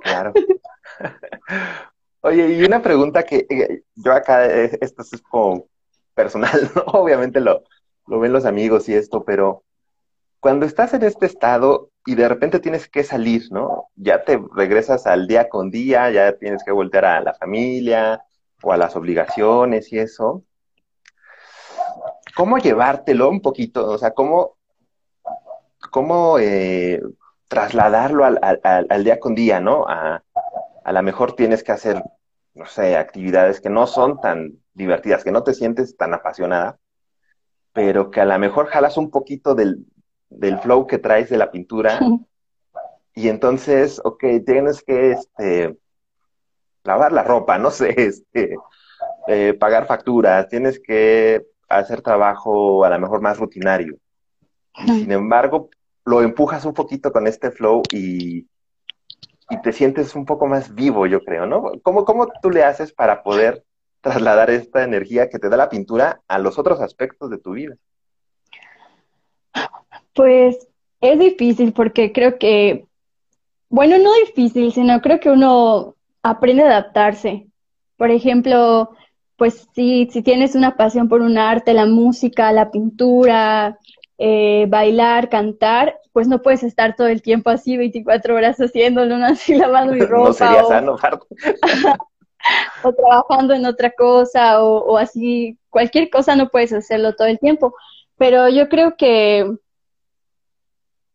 Claro. 0.02 0.32
Oye, 2.22 2.52
y 2.52 2.62
una 2.62 2.82
pregunta 2.82 3.22
que 3.22 3.46
eh, 3.48 3.82
yo 3.94 4.12
acá, 4.12 4.46
eh, 4.46 4.78
esto 4.80 5.02
es 5.02 5.22
como 5.22 5.66
personal. 6.14 6.70
Obviamente 6.86 7.40
lo, 7.40 7.64
lo 8.06 8.20
ven 8.20 8.32
los 8.32 8.44
amigos 8.44 8.88
y 8.88 8.94
esto, 8.94 9.24
pero 9.24 9.62
cuando 10.40 10.66
estás 10.66 10.92
en 10.94 11.04
este 11.04 11.26
estado 11.26 11.89
y 12.06 12.14
de 12.14 12.28
repente 12.28 12.60
tienes 12.60 12.88
que 12.88 13.04
salir, 13.04 13.44
¿no? 13.50 13.88
Ya 13.96 14.24
te 14.24 14.40
regresas 14.54 15.06
al 15.06 15.26
día 15.26 15.48
con 15.48 15.70
día, 15.70 16.10
ya 16.10 16.36
tienes 16.38 16.64
que 16.64 16.72
voltear 16.72 17.04
a 17.04 17.20
la 17.20 17.34
familia 17.34 18.24
o 18.62 18.72
a 18.72 18.76
las 18.76 18.96
obligaciones 18.96 19.92
y 19.92 19.98
eso. 19.98 20.44
¿Cómo 22.34 22.58
llevártelo 22.58 23.28
un 23.28 23.42
poquito? 23.42 23.86
O 23.86 23.98
sea, 23.98 24.12
¿cómo, 24.12 24.56
cómo 25.90 26.38
eh, 26.38 27.02
trasladarlo 27.48 28.24
al, 28.24 28.38
al, 28.42 29.04
día 29.04 29.20
con 29.20 29.34
día, 29.34 29.60
¿no? 29.60 29.86
A, 29.88 30.22
a 30.84 30.92
lo 30.92 31.02
mejor 31.02 31.34
tienes 31.34 31.62
que 31.62 31.72
hacer, 31.72 32.02
no 32.54 32.66
sé, 32.66 32.96
actividades 32.96 33.60
que 33.60 33.70
no 33.70 33.86
son 33.86 34.20
tan 34.20 34.58
divertidas, 34.72 35.24
que 35.24 35.32
no 35.32 35.42
te 35.42 35.54
sientes 35.54 35.96
tan 35.96 36.14
apasionada, 36.14 36.78
pero 37.72 38.10
que 38.10 38.20
a 38.20 38.24
lo 38.24 38.38
mejor 38.38 38.68
jalas 38.68 38.96
un 38.96 39.10
poquito 39.10 39.54
del, 39.54 39.84
del 40.30 40.58
flow 40.58 40.86
que 40.86 40.98
traes 40.98 41.28
de 41.28 41.36
la 41.36 41.50
pintura 41.50 41.98
y 43.14 43.28
entonces, 43.28 44.00
ok, 44.02 44.24
tienes 44.46 44.82
que 44.82 45.12
este, 45.12 45.76
lavar 46.84 47.12
la 47.12 47.22
ropa, 47.22 47.58
no 47.58 47.70
sé, 47.70 47.94
este, 47.96 48.56
eh, 49.26 49.54
pagar 49.54 49.86
facturas, 49.86 50.48
tienes 50.48 50.80
que 50.80 51.46
hacer 51.68 52.02
trabajo 52.02 52.84
a 52.84 52.90
lo 52.90 52.98
mejor 52.98 53.20
más 53.20 53.38
rutinario. 53.38 53.96
sin 54.86 55.12
embargo, 55.12 55.68
lo 56.04 56.22
empujas 56.22 56.64
un 56.64 56.74
poquito 56.74 57.12
con 57.12 57.26
este 57.26 57.50
flow 57.50 57.82
y, 57.92 58.48
y 59.50 59.62
te 59.62 59.72
sientes 59.72 60.14
un 60.14 60.24
poco 60.24 60.46
más 60.46 60.74
vivo, 60.74 61.06
yo 61.06 61.20
creo, 61.20 61.46
¿no? 61.46 61.72
¿Cómo, 61.82 62.04
¿Cómo 62.04 62.28
tú 62.40 62.50
le 62.50 62.64
haces 62.64 62.92
para 62.92 63.22
poder 63.22 63.64
trasladar 64.00 64.50
esta 64.50 64.82
energía 64.82 65.28
que 65.28 65.38
te 65.38 65.48
da 65.48 65.56
la 65.56 65.68
pintura 65.68 66.22
a 66.26 66.38
los 66.38 66.58
otros 66.58 66.80
aspectos 66.80 67.30
de 67.30 67.38
tu 67.38 67.52
vida? 67.52 67.76
Pues 70.20 70.68
es 71.00 71.18
difícil 71.18 71.72
porque 71.72 72.12
creo 72.12 72.36
que, 72.36 72.84
bueno, 73.70 73.96
no 73.96 74.12
difícil, 74.26 74.70
sino 74.70 75.00
creo 75.00 75.18
que 75.18 75.30
uno 75.30 75.94
aprende 76.22 76.62
a 76.62 76.66
adaptarse. 76.66 77.46
Por 77.96 78.10
ejemplo, 78.10 78.90
pues 79.38 79.66
si, 79.74 80.10
si 80.12 80.20
tienes 80.20 80.54
una 80.54 80.76
pasión 80.76 81.08
por 81.08 81.22
un 81.22 81.38
arte, 81.38 81.72
la 81.72 81.86
música, 81.86 82.52
la 82.52 82.70
pintura, 82.70 83.78
eh, 84.18 84.66
bailar, 84.68 85.30
cantar, 85.30 85.98
pues 86.12 86.28
no 86.28 86.42
puedes 86.42 86.64
estar 86.64 86.96
todo 86.96 87.06
el 87.06 87.22
tiempo 87.22 87.48
así 87.48 87.78
24 87.78 88.34
horas 88.34 88.58
haciéndolo, 88.58 89.16
¿no? 89.16 89.24
así 89.32 89.54
lavando 89.54 89.94
mi 89.94 90.00
ropa. 90.04 90.28
no 90.28 90.32
sería 90.34 90.64
sano, 90.64 90.96
o 92.84 92.92
trabajando 92.92 93.54
en 93.54 93.64
otra 93.64 93.90
cosa, 93.92 94.62
o, 94.62 94.84
o 94.84 94.98
así, 94.98 95.56
cualquier 95.70 96.10
cosa 96.10 96.36
no 96.36 96.50
puedes 96.50 96.74
hacerlo 96.74 97.14
todo 97.14 97.28
el 97.28 97.38
tiempo. 97.38 97.74
Pero 98.18 98.50
yo 98.50 98.68
creo 98.68 98.98
que 98.98 99.50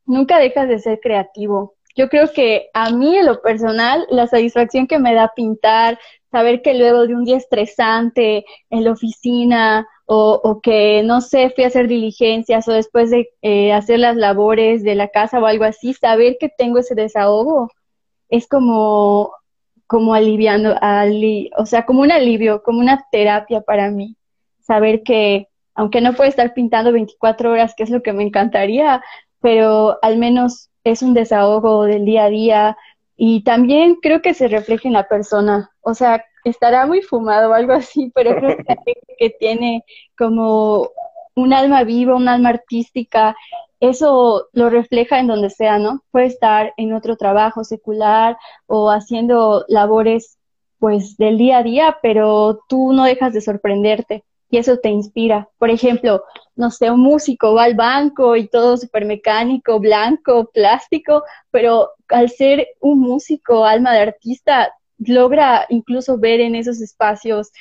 nunca 0.05 0.39
dejas 0.39 0.67
de 0.67 0.79
ser 0.79 0.99
creativo. 0.99 1.75
Yo 1.95 2.09
creo 2.09 2.31
que 2.33 2.69
a 2.73 2.89
mí, 2.91 3.17
en 3.17 3.25
lo 3.25 3.41
personal, 3.41 4.05
la 4.09 4.27
satisfacción 4.27 4.85
que 4.87 4.99
me 4.99 5.13
da 5.13 5.31
pintar, 5.35 5.97
saber 6.29 6.61
que 6.61 6.73
luego 6.73 7.07
de 7.07 7.15
un 7.15 7.23
día 7.23 7.37
estresante 7.37 8.45
en 8.69 8.83
la 8.83 8.91
oficina 8.91 9.87
o, 10.05 10.39
o 10.43 10.59
que, 10.59 11.03
no 11.03 11.21
sé, 11.21 11.51
fui 11.51 11.63
a 11.63 11.67
hacer 11.67 11.87
diligencias 11.87 12.67
o 12.67 12.73
después 12.73 13.09
de 13.11 13.29
eh, 13.41 13.71
hacer 13.71 13.99
las 13.99 14.17
labores 14.17 14.83
de 14.83 14.95
la 14.95 15.07
casa 15.07 15.39
o 15.39 15.45
algo 15.45 15.63
así, 15.63 15.93
saber 15.93 16.35
que 16.39 16.49
tengo 16.49 16.79
ese 16.79 16.95
desahogo 16.95 17.69
es 18.29 18.47
como, 18.47 19.31
como 19.87 20.13
aliviando, 20.13 20.75
ali, 20.81 21.51
o 21.57 21.65
sea, 21.65 21.85
como 21.85 22.01
un 22.01 22.11
alivio, 22.11 22.63
como 22.63 22.79
una 22.79 23.05
terapia 23.11 23.61
para 23.61 23.89
mí. 23.91 24.17
Saber 24.59 25.03
que, 25.03 25.47
aunque 25.75 26.01
no 26.01 26.13
puedo 26.13 26.29
estar 26.29 26.53
pintando 26.53 26.91
24 26.91 27.51
horas, 27.51 27.73
que 27.75 27.83
es 27.83 27.89
lo 27.89 28.01
que 28.01 28.13
me 28.13 28.23
encantaría, 28.23 29.01
pero 29.45 29.99
al 30.01 30.17
menos 30.17 30.71
es 30.83 31.03
un 31.03 31.13
desahogo 31.13 31.83
del 31.83 32.03
día 32.03 32.23
a 32.23 32.29
día 32.29 32.77
y 33.15 33.43
también 33.43 33.97
creo 34.01 34.23
que 34.23 34.33
se 34.33 34.47
refleja 34.47 34.87
en 34.87 34.93
la 34.95 35.07
persona. 35.07 35.69
O 35.81 35.93
sea, 35.93 36.25
estará 36.43 36.87
muy 36.87 37.03
fumado 37.03 37.51
o 37.51 37.53
algo 37.53 37.73
así, 37.73 38.11
pero 38.15 38.35
creo 38.37 38.57
que 38.57 38.95
que 39.19 39.29
tiene 39.29 39.83
como 40.17 40.89
un 41.35 41.53
alma 41.53 41.83
viva, 41.83 42.15
un 42.15 42.27
alma 42.27 42.49
artística, 42.49 43.35
eso 43.79 44.47
lo 44.51 44.71
refleja 44.71 45.19
en 45.19 45.27
donde 45.27 45.51
sea, 45.51 45.77
¿no? 45.77 46.01
Puede 46.09 46.25
estar 46.25 46.73
en 46.75 46.93
otro 46.93 47.15
trabajo 47.15 47.63
secular 47.63 48.37
o 48.65 48.89
haciendo 48.89 49.63
labores 49.67 50.39
pues 50.79 51.17
del 51.17 51.37
día 51.37 51.59
a 51.59 51.63
día, 51.63 51.97
pero 52.01 52.61
tú 52.67 52.93
no 52.93 53.03
dejas 53.03 53.31
de 53.31 53.41
sorprenderte 53.41 54.23
y 54.55 54.57
eso 54.57 54.77
te 54.77 54.89
inspira. 54.89 55.49
Por 55.57 55.69
ejemplo, 55.69 56.23
no 56.55 56.71
sé, 56.71 56.89
un 56.89 57.01
músico 57.01 57.53
va 57.55 57.65
al 57.65 57.75
banco 57.75 58.37
y 58.37 58.47
todo 58.47 58.77
súper 58.77 59.03
mecánico, 59.03 59.79
blanco, 59.79 60.49
plástico, 60.53 61.23
pero 61.51 61.89
al 62.07 62.29
ser 62.29 62.65
un 62.79 63.01
músico, 63.01 63.65
alma 63.65 63.91
de 63.93 63.99
artista, 63.99 64.71
logra 64.97 65.65
incluso 65.69 66.17
ver 66.17 66.39
en 66.39 66.55
esos 66.55 66.79
espacios 66.81 67.51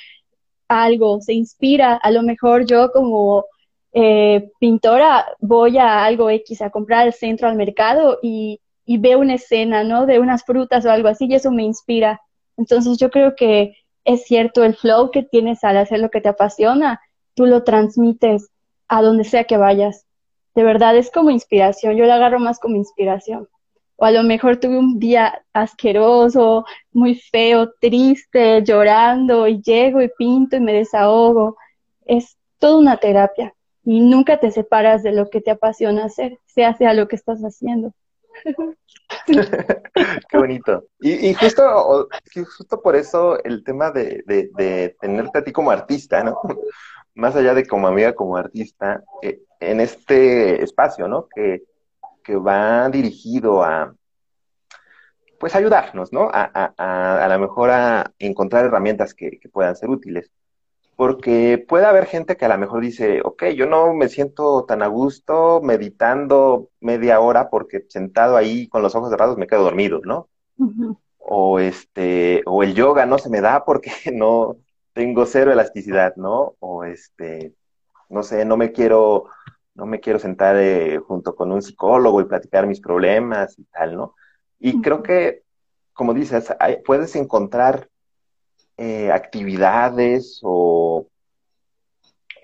algo, 0.69 1.19
se 1.19 1.33
inspira. 1.33 1.95
A 1.95 2.11
lo 2.11 2.23
mejor 2.23 2.65
yo 2.65 2.89
como 2.93 3.43
eh, 3.91 4.49
pintora 4.59 5.25
voy 5.39 5.77
a 5.77 6.05
algo 6.05 6.29
X, 6.29 6.61
a 6.61 6.69
comprar 6.69 7.01
al 7.01 7.13
centro, 7.13 7.49
al 7.49 7.57
mercado 7.57 8.19
y, 8.21 8.61
y 8.85 8.97
veo 8.99 9.19
una 9.19 9.35
escena, 9.35 9.83
¿no? 9.83 10.05
De 10.05 10.19
unas 10.19 10.45
frutas 10.45 10.85
o 10.85 10.91
algo 10.91 11.09
así 11.09 11.25
y 11.29 11.35
eso 11.35 11.51
me 11.51 11.63
inspira. 11.63 12.21
Entonces 12.55 12.97
yo 12.97 13.09
creo 13.09 13.35
que 13.35 13.75
es 14.05 14.23
cierto, 14.23 14.63
el 14.63 14.75
flow 14.75 15.11
que 15.11 15.23
tienes 15.23 15.63
al 15.63 15.77
hacer 15.77 15.99
lo 15.99 16.09
que 16.09 16.21
te 16.21 16.29
apasiona, 16.29 17.01
tú 17.33 17.47
lo 17.47 17.63
transmites 17.63 18.49
a 18.87 19.01
donde 19.01 19.23
sea 19.23 19.45
que 19.45 19.57
vayas. 19.57 20.05
De 20.53 20.63
verdad 20.63 20.95
es 20.95 21.11
como 21.11 21.31
inspiración, 21.31 21.97
yo 21.97 22.05
lo 22.05 22.13
agarro 22.13 22.39
más 22.39 22.59
como 22.59 22.75
inspiración. 22.77 23.49
O 23.97 24.05
a 24.05 24.11
lo 24.11 24.23
mejor 24.23 24.57
tuve 24.57 24.77
un 24.77 24.99
día 24.99 25.43
asqueroso, 25.53 26.65
muy 26.91 27.15
feo, 27.15 27.73
triste, 27.79 28.61
llorando, 28.63 29.47
y 29.47 29.61
llego 29.61 30.01
y 30.01 30.09
pinto 30.17 30.57
y 30.57 30.59
me 30.59 30.73
desahogo. 30.73 31.57
Es 32.05 32.37
toda 32.59 32.77
una 32.77 32.97
terapia 32.97 33.53
y 33.83 34.01
nunca 34.01 34.39
te 34.39 34.51
separas 34.51 35.01
de 35.03 35.13
lo 35.13 35.29
que 35.29 35.41
te 35.41 35.51
apasiona 35.51 36.05
hacer, 36.05 36.39
sea 36.45 36.75
sea 36.75 36.93
lo 36.93 37.07
que 37.07 37.15
estás 37.15 37.41
haciendo. 37.41 37.93
Qué 40.29 40.37
bonito. 40.37 40.85
Y, 40.99 41.33
justo, 41.33 42.81
por 42.81 42.95
eso 42.95 43.43
el 43.43 43.63
tema 43.63 43.91
de, 43.91 44.95
tenerte 44.99 45.39
a 45.39 45.43
ti 45.43 45.51
como 45.51 45.71
artista, 45.71 46.23
¿no? 46.23 46.39
Más 47.15 47.35
allá 47.35 47.53
de 47.53 47.65
como 47.65 47.87
amiga, 47.87 48.13
como 48.13 48.35
artista, 48.35 49.03
eh, 49.21 49.41
en 49.59 49.79
este 49.79 50.63
espacio, 50.63 51.07
¿no? 51.07 51.27
Que, 51.33 51.63
va 52.27 52.89
dirigido 52.89 53.63
a, 53.63 53.93
pues, 55.39 55.55
ayudarnos, 55.55 56.11
¿no? 56.11 56.23
A, 56.33 56.49
a, 56.51 56.73
a, 56.75 57.23
a 57.23 57.27
lo 57.27 57.39
mejor 57.39 57.69
a 57.69 58.11
encontrar 58.17 58.65
herramientas 58.65 59.13
que 59.13 59.39
puedan 59.51 59.75
ser 59.75 59.89
útiles 59.89 60.31
porque 60.95 61.63
puede 61.67 61.85
haber 61.85 62.05
gente 62.05 62.37
que 62.37 62.45
a 62.45 62.49
lo 62.49 62.57
mejor 62.57 62.81
dice, 62.81 63.21
ok, 63.23 63.45
yo 63.55 63.65
no 63.67 63.93
me 63.93 64.07
siento 64.07 64.65
tan 64.65 64.81
a 64.81 64.87
gusto 64.87 65.59
meditando 65.61 66.69
media 66.79 67.19
hora 67.19 67.49
porque 67.49 67.85
sentado 67.89 68.37
ahí 68.37 68.67
con 68.67 68.81
los 68.81 68.95
ojos 68.95 69.09
cerrados 69.09 69.37
me 69.37 69.47
quedo 69.47 69.63
dormido, 69.63 69.99
¿no? 70.03 70.29
O 71.17 71.59
este, 71.59 72.43
o 72.45 72.63
el 72.63 72.75
yoga 72.75 73.05
no 73.05 73.17
se 73.17 73.29
me 73.29 73.41
da 73.41 73.65
porque 73.65 73.91
no 74.13 74.57
tengo 74.93 75.25
cero 75.25 75.51
elasticidad, 75.51 76.15
¿no? 76.15 76.55
O 76.59 76.85
este, 76.85 77.53
no 78.09 78.23
sé, 78.23 78.45
no 78.45 78.55
me 78.55 78.71
quiero, 78.71 79.25
no 79.73 79.85
me 79.85 79.99
quiero 79.99 80.19
sentar 80.19 80.55
eh, 80.57 80.99
junto 80.99 81.35
con 81.35 81.51
un 81.51 81.61
psicólogo 81.61 82.21
y 82.21 82.25
platicar 82.25 82.67
mis 82.67 82.79
problemas 82.79 83.59
y 83.59 83.65
tal, 83.65 83.97
¿no? 83.97 84.15
Y 84.59 84.81
creo 84.81 85.03
que, 85.03 85.43
como 85.91 86.13
dices, 86.13 86.53
puedes 86.85 87.15
encontrar 87.17 87.89
eh, 88.77 89.11
actividades 89.11 90.39
o, 90.43 91.07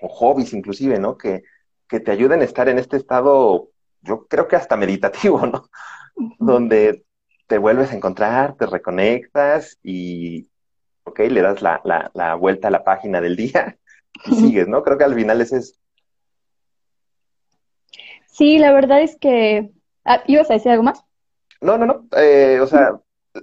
hobbies 0.00 0.52
inclusive, 0.52 0.98
¿no? 0.98 1.16
Que, 1.16 1.42
que 1.88 2.00
te 2.00 2.10
ayuden 2.10 2.40
a 2.40 2.44
estar 2.44 2.68
en 2.68 2.78
este 2.78 2.96
estado, 2.96 3.68
yo 4.00 4.26
creo 4.26 4.48
que 4.48 4.56
hasta 4.56 4.76
meditativo, 4.76 5.46
¿no? 5.46 5.68
Donde 6.38 7.04
te 7.46 7.58
vuelves 7.58 7.92
a 7.92 7.96
encontrar, 7.96 8.56
te 8.56 8.66
reconectas 8.66 9.78
y, 9.82 10.48
ok, 11.04 11.20
le 11.20 11.42
das 11.42 11.62
la, 11.62 11.80
la, 11.84 12.10
la 12.14 12.34
vuelta 12.34 12.68
a 12.68 12.72
la 12.72 12.82
página 12.82 13.20
del 13.20 13.36
día 13.36 13.78
y 14.26 14.34
sigues, 14.34 14.68
¿no? 14.68 14.82
Creo 14.82 14.98
que 14.98 15.04
al 15.04 15.14
final 15.14 15.40
ese 15.40 15.58
es... 15.58 15.78
Sí, 18.26 18.58
la 18.58 18.72
verdad 18.72 19.02
es 19.02 19.16
que... 19.16 19.70
Ah, 20.04 20.22
¿Ibas 20.26 20.50
a 20.50 20.54
decir 20.54 20.72
algo 20.72 20.82
más? 20.82 21.04
No, 21.60 21.78
no, 21.78 21.86
no. 21.86 22.06
Eh, 22.16 22.58
o 22.60 22.66
sea, 22.66 22.98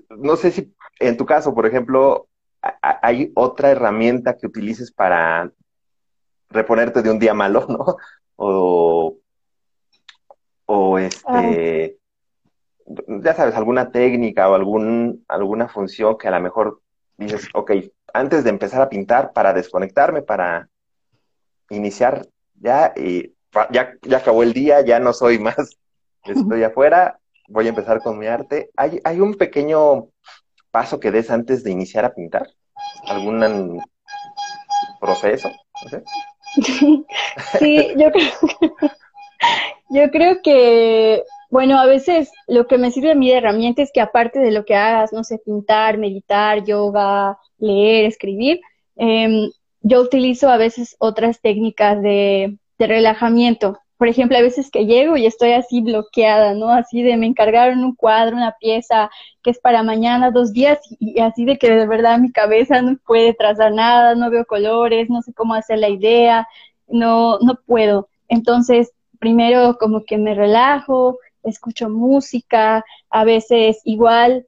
no 0.10 0.36
sé 0.36 0.52
si 0.52 0.74
en 1.00 1.18
tu 1.18 1.26
caso, 1.26 1.54
por 1.54 1.66
ejemplo, 1.66 2.29
hay 2.62 3.32
otra 3.36 3.72
herramienta 3.72 4.36
que 4.36 4.48
utilices 4.48 4.92
para 4.92 5.52
reponerte 6.50 7.02
de 7.02 7.12
un 7.12 7.20
día 7.20 7.34
malo, 7.34 7.66
¿no? 7.70 7.98
O, 8.36 9.18
o 10.66 11.00
este, 11.00 11.98
ya 13.08 13.34
sabes, 13.34 13.56
alguna 13.56 13.92
técnica 13.92 14.50
o 14.50 14.56
algún, 14.56 15.24
alguna 15.28 15.68
función 15.68 16.18
que 16.18 16.28
a 16.28 16.32
lo 16.32 16.40
mejor 16.42 16.82
dices, 17.18 17.48
ok, 17.54 17.72
antes 18.14 18.44
de 18.44 18.50
empezar 18.50 18.82
a 18.82 18.90
pintar, 18.90 19.34
para 19.34 19.54
desconectarme, 19.54 20.22
para 20.22 20.70
iniciar 21.70 22.26
ya, 22.56 22.94
y 22.96 23.34
ya, 23.72 23.94
ya 24.02 24.18
acabó 24.18 24.44
el 24.44 24.54
día, 24.54 24.82
ya 24.82 25.00
no 25.00 25.14
soy 25.14 25.40
más, 25.40 25.78
estoy 26.24 26.64
afuera, 26.64 27.20
voy 27.48 27.66
a 27.66 27.70
empezar 27.70 28.02
con 28.02 28.18
mi 28.18 28.28
arte. 28.28 28.70
Hay, 28.76 29.00
hay 29.04 29.20
un 29.20 29.36
pequeño 29.36 30.08
paso 30.72 31.00
que 31.00 31.12
des 31.12 31.30
antes 31.30 31.64
de 31.64 31.72
iniciar 31.72 32.06
a 32.06 32.14
pintar? 32.14 32.48
¿Algún 33.08 33.82
proceso? 35.00 35.50
sí, 37.60 37.88
yo 37.96 38.12
creo 38.12 38.32
que, 38.60 38.72
Yo 39.90 40.12
creo 40.12 40.42
que, 40.44 41.24
bueno, 41.50 41.80
a 41.80 41.86
veces 41.86 42.32
lo 42.48 42.68
que 42.68 42.78
me 42.78 42.92
sirve 42.92 43.12
a 43.12 43.16
mí 43.16 43.30
de 43.30 43.38
herramienta 43.38 43.82
es 43.82 43.92
que 43.92 44.02
aparte 44.02 44.40
de 44.40 44.52
lo 44.52 44.66
que 44.66 44.76
hagas, 44.76 45.12
no 45.14 45.24
sé, 45.24 45.40
pintar, 45.40 45.98
meditar, 45.98 46.64
yoga, 46.64 47.38
leer, 47.58 48.06
escribir, 48.06 48.62
em, 48.96 49.50
yo 49.82 50.02
utilizo 50.02 50.50
a 50.50 50.58
veces 50.58 50.96
otras 51.00 51.42
técnicas 51.42 52.02
de, 52.02 52.58
de 52.78 52.88
relajamiento. 52.88 53.80
Por 54.00 54.08
ejemplo, 54.08 54.38
a 54.38 54.42
veces 54.42 54.72
que 54.72 54.86
llego 54.86 55.18
y 55.18 55.26
estoy 55.26 55.52
así 55.52 55.82
bloqueada, 55.82 56.54
¿no? 56.54 56.70
Así 56.70 57.04
de 57.04 57.18
me 57.18 57.26
encargaron 57.26 57.84
un 57.84 57.94
cuadro, 57.94 58.38
una 58.38 58.56
pieza 58.58 59.10
que 59.44 59.52
es 59.52 59.60
para 59.60 59.84
mañana, 59.84 60.32
dos 60.32 60.54
días, 60.54 60.80
y 61.00 61.20
así 61.20 61.44
de 61.44 61.58
que 61.58 61.70
de 61.70 61.86
verdad 61.86 62.18
mi 62.18 62.32
cabeza 62.32 62.82
no 62.82 62.98
puede 63.06 63.34
trazar 63.34 63.74
nada, 63.74 64.16
no 64.16 64.30
veo 64.30 64.46
colores, 64.46 65.10
no 65.10 65.22
sé 65.22 65.34
cómo 65.34 65.54
hacer 65.54 65.80
la 65.80 65.90
idea, 65.90 66.48
no, 66.88 67.40
no 67.40 67.60
puedo. 67.66 68.08
Entonces, 68.30 68.94
primero 69.20 69.78
como 69.78 70.06
que 70.06 70.18
me 70.18 70.34
relajo, 70.34 71.20
escucho 71.44 71.90
música, 71.90 72.86
a 73.10 73.26
veces 73.26 73.82
igual 73.84 74.48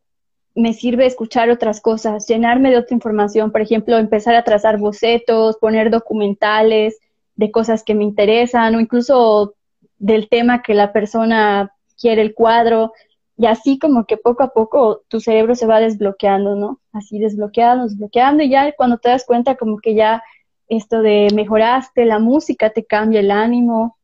me 0.55 0.71
sirve 0.71 1.05
escuchar 1.05 1.49
otras 1.49 1.81
cosas, 1.81 2.25
llenarme 2.25 2.71
de 2.71 2.77
otra 2.77 2.95
información, 2.95 3.51
por 3.51 3.59
ejemplo, 3.59 3.97
empezar 3.97 4.35
a 4.35 4.45
trazar 4.45 4.77
bocetos, 4.77 5.57
poner 5.57 5.89
documentales, 5.89 6.99
de 7.35 7.51
cosas 7.51 7.83
que 7.83 7.95
me 7.95 8.03
interesan 8.03 8.75
o 8.75 8.79
incluso 8.79 9.55
del 9.97 10.29
tema 10.29 10.61
que 10.61 10.73
la 10.73 10.93
persona 10.93 11.73
quiere 11.99 12.21
el 12.21 12.33
cuadro 12.33 12.91
y 13.37 13.45
así 13.45 13.79
como 13.79 14.05
que 14.05 14.17
poco 14.17 14.43
a 14.43 14.53
poco 14.53 15.03
tu 15.07 15.19
cerebro 15.19 15.55
se 15.55 15.65
va 15.65 15.79
desbloqueando, 15.79 16.55
¿no? 16.55 16.79
Así 16.91 17.19
desbloqueando, 17.19 17.85
desbloqueando 17.85 18.43
y 18.43 18.49
ya 18.49 18.71
cuando 18.73 18.97
te 18.97 19.09
das 19.09 19.25
cuenta 19.25 19.55
como 19.55 19.79
que 19.79 19.95
ya 19.95 20.23
esto 20.67 21.01
de 21.01 21.27
mejoraste, 21.33 22.05
la 22.05 22.19
música 22.19 22.69
te 22.69 22.85
cambia 22.85 23.19
el 23.19 23.31
ánimo, 23.31 23.97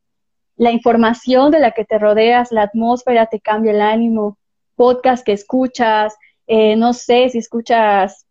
la 0.56 0.72
información 0.72 1.50
de 1.50 1.60
la 1.60 1.70
que 1.70 1.84
te 1.84 1.98
rodeas, 1.98 2.52
la 2.52 2.62
atmósfera 2.62 3.26
te 3.26 3.40
cambia 3.40 3.72
el 3.72 3.80
ánimo, 3.80 4.38
podcast 4.74 5.24
que 5.24 5.32
escuchas, 5.32 6.16
eh, 6.46 6.76
no 6.76 6.92
sé 6.92 7.28
si 7.30 7.38
escuchas 7.38 8.26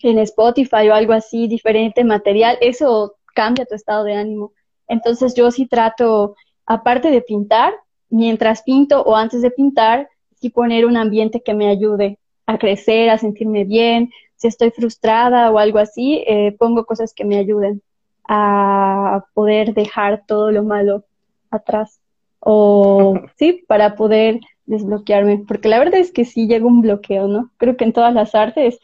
en 0.00 0.18
Spotify 0.18 0.88
o 0.88 0.94
algo 0.94 1.14
así, 1.14 1.48
diferente 1.48 2.04
material, 2.04 2.58
eso 2.60 3.16
cambia 3.34 3.66
tu 3.66 3.74
estado 3.74 4.04
de 4.04 4.14
ánimo. 4.14 4.52
Entonces 4.88 5.34
yo 5.34 5.50
sí 5.50 5.66
trato, 5.66 6.36
aparte 6.66 7.10
de 7.10 7.20
pintar, 7.20 7.74
mientras 8.08 8.62
pinto 8.62 9.02
o 9.02 9.16
antes 9.16 9.42
de 9.42 9.50
pintar, 9.50 10.08
sí 10.40 10.50
poner 10.50 10.86
un 10.86 10.96
ambiente 10.96 11.42
que 11.42 11.54
me 11.54 11.68
ayude 11.68 12.18
a 12.46 12.58
crecer, 12.58 13.10
a 13.10 13.18
sentirme 13.18 13.64
bien. 13.64 14.10
Si 14.36 14.48
estoy 14.48 14.70
frustrada 14.70 15.50
o 15.50 15.58
algo 15.58 15.78
así, 15.78 16.24
eh, 16.26 16.54
pongo 16.58 16.84
cosas 16.84 17.12
que 17.14 17.24
me 17.24 17.38
ayuden 17.38 17.82
a 18.28 19.24
poder 19.34 19.74
dejar 19.74 20.24
todo 20.26 20.50
lo 20.50 20.62
malo 20.62 21.04
atrás. 21.50 22.00
O 22.40 23.14
sí, 23.36 23.64
para 23.66 23.96
poder 23.96 24.40
desbloquearme. 24.66 25.44
Porque 25.46 25.68
la 25.68 25.78
verdad 25.78 26.00
es 26.00 26.12
que 26.12 26.24
sí 26.24 26.46
llega 26.46 26.66
un 26.66 26.82
bloqueo, 26.82 27.28
¿no? 27.28 27.50
Creo 27.56 27.76
que 27.76 27.84
en 27.84 27.92
todas 27.92 28.14
las 28.14 28.34
artes 28.34 28.78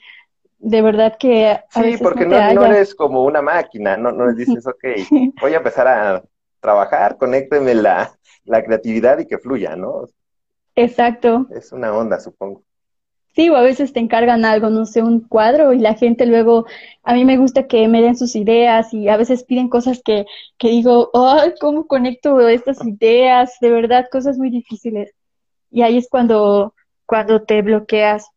de 0.60 0.82
verdad 0.82 1.16
que... 1.18 1.58
sí, 1.70 1.96
porque 2.00 2.26
no, 2.26 2.36
eres 2.36 2.94
como 2.94 3.22
una 3.22 3.42
máquina, 3.42 3.96
no, 3.96 4.12
no 4.12 4.32
dices, 4.34 4.66
ok, 4.66 4.84
voy 5.40 5.54
a 5.54 5.58
empezar 5.58 5.88
a 5.88 6.22
trabajar, 6.60 7.16
conécteme 7.16 7.74
la, 7.74 8.12
la 8.44 8.62
creatividad 8.62 9.18
y 9.18 9.26
que 9.26 9.38
fluya, 9.38 9.74
¿no? 9.74 10.04
Exacto. 10.76 11.46
Es 11.50 11.72
una 11.72 11.92
onda, 11.92 12.20
supongo. 12.20 12.62
Sí, 13.32 13.48
o 13.48 13.56
a 13.56 13.62
veces 13.62 13.92
te 13.92 14.00
encargan 14.00 14.44
algo, 14.44 14.70
no 14.70 14.84
sé, 14.84 15.02
un 15.02 15.20
cuadro 15.20 15.72
y 15.72 15.78
la 15.78 15.94
gente 15.94 16.26
luego, 16.26 16.66
a 17.04 17.14
mí 17.14 17.24
me 17.24 17.38
gusta 17.38 17.66
que 17.66 17.86
me 17.88 18.02
den 18.02 18.16
sus 18.16 18.34
ideas 18.34 18.92
y 18.92 19.08
a 19.08 19.16
veces 19.16 19.44
piden 19.44 19.68
cosas 19.68 20.02
que, 20.04 20.26
que 20.58 20.68
digo, 20.68 21.10
ay, 21.14 21.54
¿cómo 21.60 21.86
conecto 21.86 22.48
estas 22.48 22.84
ideas? 22.84 23.56
De 23.60 23.70
verdad, 23.70 24.08
cosas 24.10 24.36
muy 24.36 24.50
difíciles. 24.50 25.12
Y 25.70 25.82
ahí 25.82 25.96
es 25.96 26.08
cuando, 26.10 26.74
cuando 27.06 27.42
te 27.42 27.62
bloqueas 27.62 28.28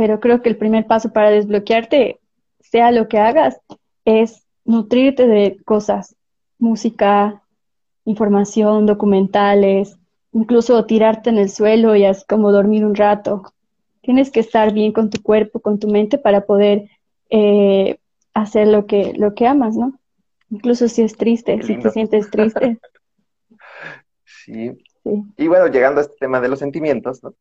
pero 0.00 0.18
creo 0.18 0.40
que 0.40 0.48
el 0.48 0.56
primer 0.56 0.86
paso 0.86 1.12
para 1.12 1.28
desbloquearte, 1.28 2.20
sea 2.58 2.90
lo 2.90 3.06
que 3.06 3.18
hagas, 3.18 3.60
es 4.06 4.46
nutrirte 4.64 5.26
de 5.26 5.58
cosas, 5.66 6.16
música, 6.58 7.42
información, 8.06 8.86
documentales, 8.86 9.98
incluso 10.32 10.86
tirarte 10.86 11.28
en 11.28 11.36
el 11.36 11.50
suelo 11.50 11.96
y 11.96 12.06
así 12.06 12.24
como 12.26 12.50
dormir 12.50 12.86
un 12.86 12.94
rato. 12.94 13.52
Tienes 14.00 14.30
que 14.30 14.40
estar 14.40 14.72
bien 14.72 14.92
con 14.92 15.10
tu 15.10 15.22
cuerpo, 15.22 15.60
con 15.60 15.78
tu 15.78 15.86
mente 15.86 16.16
para 16.16 16.46
poder 16.46 16.88
eh, 17.28 17.98
hacer 18.32 18.68
lo 18.68 18.86
que, 18.86 19.12
lo 19.18 19.34
que 19.34 19.46
amas, 19.46 19.76
¿no? 19.76 20.00
Incluso 20.48 20.88
si 20.88 21.02
es 21.02 21.14
triste, 21.14 21.62
si 21.62 21.78
te 21.78 21.90
sientes 21.90 22.30
triste. 22.30 22.78
sí, 24.24 24.78
y 25.36 25.48
bueno, 25.48 25.66
llegando 25.68 26.00
a 26.00 26.04
este 26.04 26.16
tema 26.18 26.40
de 26.40 26.48
los 26.48 26.58
sentimientos, 26.58 27.22
¿no? 27.22 27.34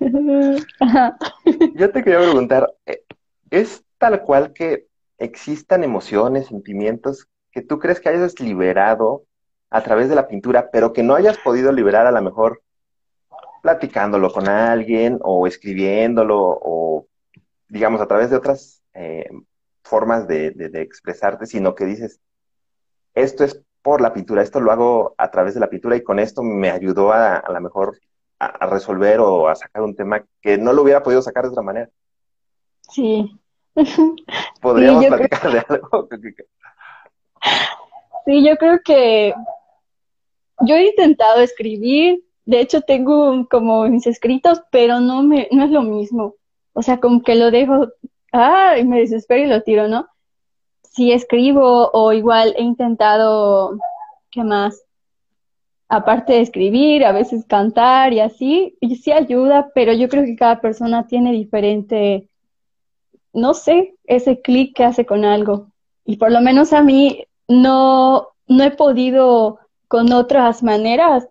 Yo 1.74 1.90
te 1.90 2.02
quería 2.02 2.20
preguntar, 2.20 2.72
eh, 2.86 3.02
¿es 3.50 3.84
tal 3.98 4.22
cual 4.22 4.52
que 4.52 4.86
existan 5.18 5.84
emociones, 5.84 6.48
sentimientos 6.48 7.28
que 7.50 7.62
tú 7.62 7.78
crees 7.78 8.00
que 8.00 8.08
hayas 8.08 8.40
liberado 8.40 9.24
a 9.70 9.82
través 9.82 10.08
de 10.08 10.14
la 10.14 10.28
pintura, 10.28 10.70
pero 10.70 10.92
que 10.92 11.02
no 11.02 11.14
hayas 11.14 11.38
podido 11.38 11.72
liberar 11.72 12.06
a 12.06 12.12
lo 12.12 12.20
mejor 12.20 12.62
platicándolo 13.62 14.30
con 14.30 14.48
alguien 14.48 15.18
o 15.22 15.46
escribiéndolo 15.46 16.38
o, 16.38 17.06
digamos, 17.68 18.00
a 18.00 18.06
través 18.06 18.30
de 18.30 18.36
otras 18.36 18.82
eh, 18.92 19.28
formas 19.82 20.28
de, 20.28 20.50
de 20.50 20.82
expresarte, 20.82 21.46
sino 21.46 21.74
que 21.74 21.86
dices, 21.86 22.20
esto 23.14 23.44
es 23.44 23.62
por 23.84 24.00
la 24.00 24.14
pintura, 24.14 24.40
esto 24.40 24.60
lo 24.60 24.72
hago 24.72 25.14
a 25.18 25.30
través 25.30 25.52
de 25.52 25.60
la 25.60 25.68
pintura 25.68 25.94
y 25.94 26.02
con 26.02 26.18
esto 26.18 26.42
me 26.42 26.70
ayudó 26.70 27.12
a 27.12 27.36
a 27.36 27.52
lo 27.52 27.60
mejor 27.60 27.98
a, 28.38 28.66
resolver 28.66 29.20
o 29.20 29.46
a 29.46 29.54
sacar 29.54 29.82
un 29.82 29.94
tema 29.94 30.24
que 30.40 30.56
no 30.56 30.72
lo 30.72 30.82
hubiera 30.82 31.02
podido 31.02 31.20
sacar 31.20 31.44
de 31.44 31.50
otra 31.50 31.62
manera. 31.62 31.90
Sí. 32.80 33.30
Podríamos 34.62 35.04
platicar 35.04 35.52
de 35.52 35.62
algo. 35.68 36.08
sí, 38.24 38.48
yo 38.48 38.56
creo 38.56 38.80
que 38.82 39.34
yo 40.60 40.76
he 40.76 40.88
intentado 40.88 41.42
escribir, 41.42 42.24
de 42.46 42.60
hecho 42.60 42.80
tengo 42.80 43.46
como 43.50 43.86
mis 43.86 44.06
escritos, 44.06 44.62
pero 44.70 44.98
no 44.98 45.22
me, 45.22 45.46
no 45.52 45.64
es 45.64 45.70
lo 45.70 45.82
mismo. 45.82 46.36
O 46.72 46.80
sea, 46.80 47.00
como 47.00 47.22
que 47.22 47.34
lo 47.34 47.50
dejo, 47.50 47.88
ah, 48.32 48.78
y 48.78 48.84
me 48.84 49.00
desespero 49.00 49.44
y 49.44 49.48
lo 49.48 49.62
tiro, 49.62 49.88
¿no? 49.88 50.08
Si 50.94 51.12
escribo 51.12 51.90
o 51.92 52.12
igual 52.12 52.54
he 52.56 52.62
intentado, 52.62 53.78
¿qué 54.30 54.44
más? 54.44 54.82
Aparte 55.88 56.34
de 56.34 56.40
escribir, 56.40 57.04
a 57.04 57.12
veces 57.12 57.44
cantar 57.46 58.12
y 58.12 58.20
así, 58.20 58.76
y 58.80 58.96
sí 58.96 59.12
ayuda, 59.12 59.70
pero 59.74 59.92
yo 59.92 60.08
creo 60.08 60.24
que 60.24 60.36
cada 60.36 60.60
persona 60.60 61.06
tiene 61.06 61.32
diferente, 61.32 62.28
no 63.32 63.54
sé, 63.54 63.94
ese 64.04 64.40
clic 64.40 64.76
que 64.76 64.84
hace 64.84 65.04
con 65.04 65.24
algo. 65.24 65.72
Y 66.04 66.16
por 66.16 66.30
lo 66.30 66.40
menos 66.40 66.72
a 66.72 66.82
mí 66.82 67.24
no, 67.48 68.28
no 68.46 68.64
he 68.64 68.70
podido 68.70 69.58
con 69.88 70.12
otras 70.12 70.62
maneras 70.62 71.28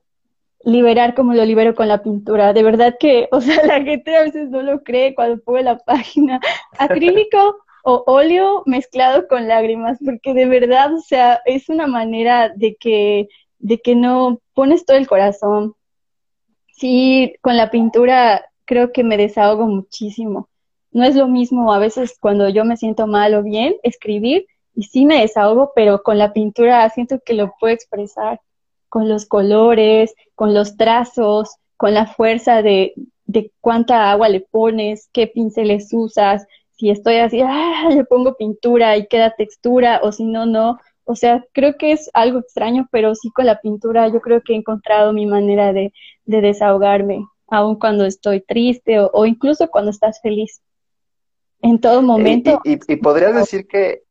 liberar 0.66 1.14
como 1.14 1.34
lo 1.34 1.46
libero 1.46 1.76
con 1.76 1.88
la 1.88 2.04
pintura. 2.04 2.54
De 2.54 2.64
verdad 2.64 2.96
que, 3.00 3.28
o 3.32 3.42
sea, 3.42 3.56
la 3.66 3.82
gente 3.82 4.16
a 4.16 4.24
veces 4.24 4.50
no 4.50 4.62
lo 4.62 4.84
cree 4.84 5.16
cuando 5.16 5.42
pongo 5.42 5.60
la 5.60 5.78
página. 5.78 6.40
Acrílico, 6.78 7.64
o 7.84 8.04
óleo 8.08 8.64
mezclado 8.66 9.28
con 9.28 9.48
lágrimas, 9.48 10.00
porque 10.04 10.34
de 10.34 10.46
verdad, 10.46 10.94
o 10.94 11.02
sea, 11.02 11.42
es 11.46 11.70
una 11.70 11.86
manera 11.86 12.50
de 12.50 12.76
que, 12.76 13.28
de 13.60 13.80
que 13.80 13.96
no 13.96 14.40
pones 14.54 14.86
todo 14.86 14.98
el 14.98 15.08
corazón. 15.08 15.76
Sí, 16.72 17.36
con 17.42 17.58
la 17.58 17.70
pintura 17.70 18.46
creo 18.66 18.92
que 18.94 19.04
me 19.04 19.18
desahogo 19.18 19.68
muchísimo. 19.68 20.50
No 20.92 21.04
es 21.04 21.16
lo 21.16 21.28
mismo 21.28 21.74
a 21.74 21.80
veces 21.80 22.18
cuando 22.20 22.48
yo 22.50 22.64
me 22.66 22.78
siento 22.78 23.06
mal 23.06 23.34
o 23.36 23.44
bien 23.44 23.76
escribir 23.84 24.48
y 24.76 24.84
sí 24.84 25.06
me 25.06 25.20
desahogo, 25.20 25.74
pero 25.76 26.04
con 26.04 26.18
la 26.18 26.32
pintura 26.32 26.90
siento 26.90 27.20
que 27.26 27.34
lo 27.34 27.54
puedo 27.60 27.74
expresar 27.74 28.40
con 28.88 29.10
los 29.10 29.26
colores, 29.26 30.14
con 30.36 30.54
los 30.54 30.78
trazos, 30.78 31.58
con 31.78 31.94
la 31.94 32.06
fuerza 32.06 32.62
de, 32.62 32.94
de 33.26 33.52
cuánta 33.60 34.12
agua 34.12 34.30
le 34.30 34.40
pones, 34.40 35.10
qué 35.12 35.28
pinceles 35.28 35.90
usas, 35.92 36.46
si 36.84 36.90
estoy 36.90 37.16
así, 37.16 37.40
ah, 37.42 37.88
le 37.96 38.04
pongo 38.04 38.36
pintura 38.36 38.98
y 38.98 39.08
queda 39.08 39.34
textura, 39.38 40.02
o 40.04 40.12
si 40.12 40.26
no, 40.26 40.46
no. 40.46 40.80
O 41.06 41.16
sea, 41.16 41.46
creo 41.54 41.78
que 41.78 41.94
es 41.94 42.10
algo 42.14 42.40
extraño, 42.40 42.90
pero 42.92 43.16
sí 43.16 43.32
con 43.32 43.46
la 43.46 43.62
pintura 43.62 44.10
yo 44.10 44.20
creo 44.20 44.42
que 44.42 44.52
he 44.52 44.58
encontrado 44.58 45.14
mi 45.14 45.26
manera 45.26 45.72
de, 45.72 45.94
desahogarme, 46.26 47.26
aun 47.48 47.80
cuando 47.80 48.06
estoy 48.06 48.42
triste 48.42 49.00
o, 49.00 49.26
incluso 49.26 49.70
cuando 49.70 49.92
estás 49.92 50.20
feliz. 50.22 50.62
En 51.62 51.80
todo 51.80 52.02
momento. 52.02 52.60
Y, 52.66 52.98
podrías 52.98 53.34
decir 53.34 53.66
que, 53.66 54.02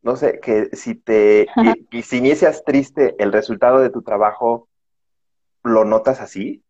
no 0.00 0.16
sé, 0.16 0.40
que 0.40 0.74
si 0.74 0.94
te, 0.94 1.48
y, 1.90 2.00
si 2.00 2.16
inicias 2.16 2.64
triste, 2.64 3.14
el 3.18 3.30
resultado 3.30 3.80
de 3.80 3.90
tu 3.90 4.00
trabajo 4.00 4.68
lo 5.62 5.84
notas 5.84 6.22
así 6.22 6.62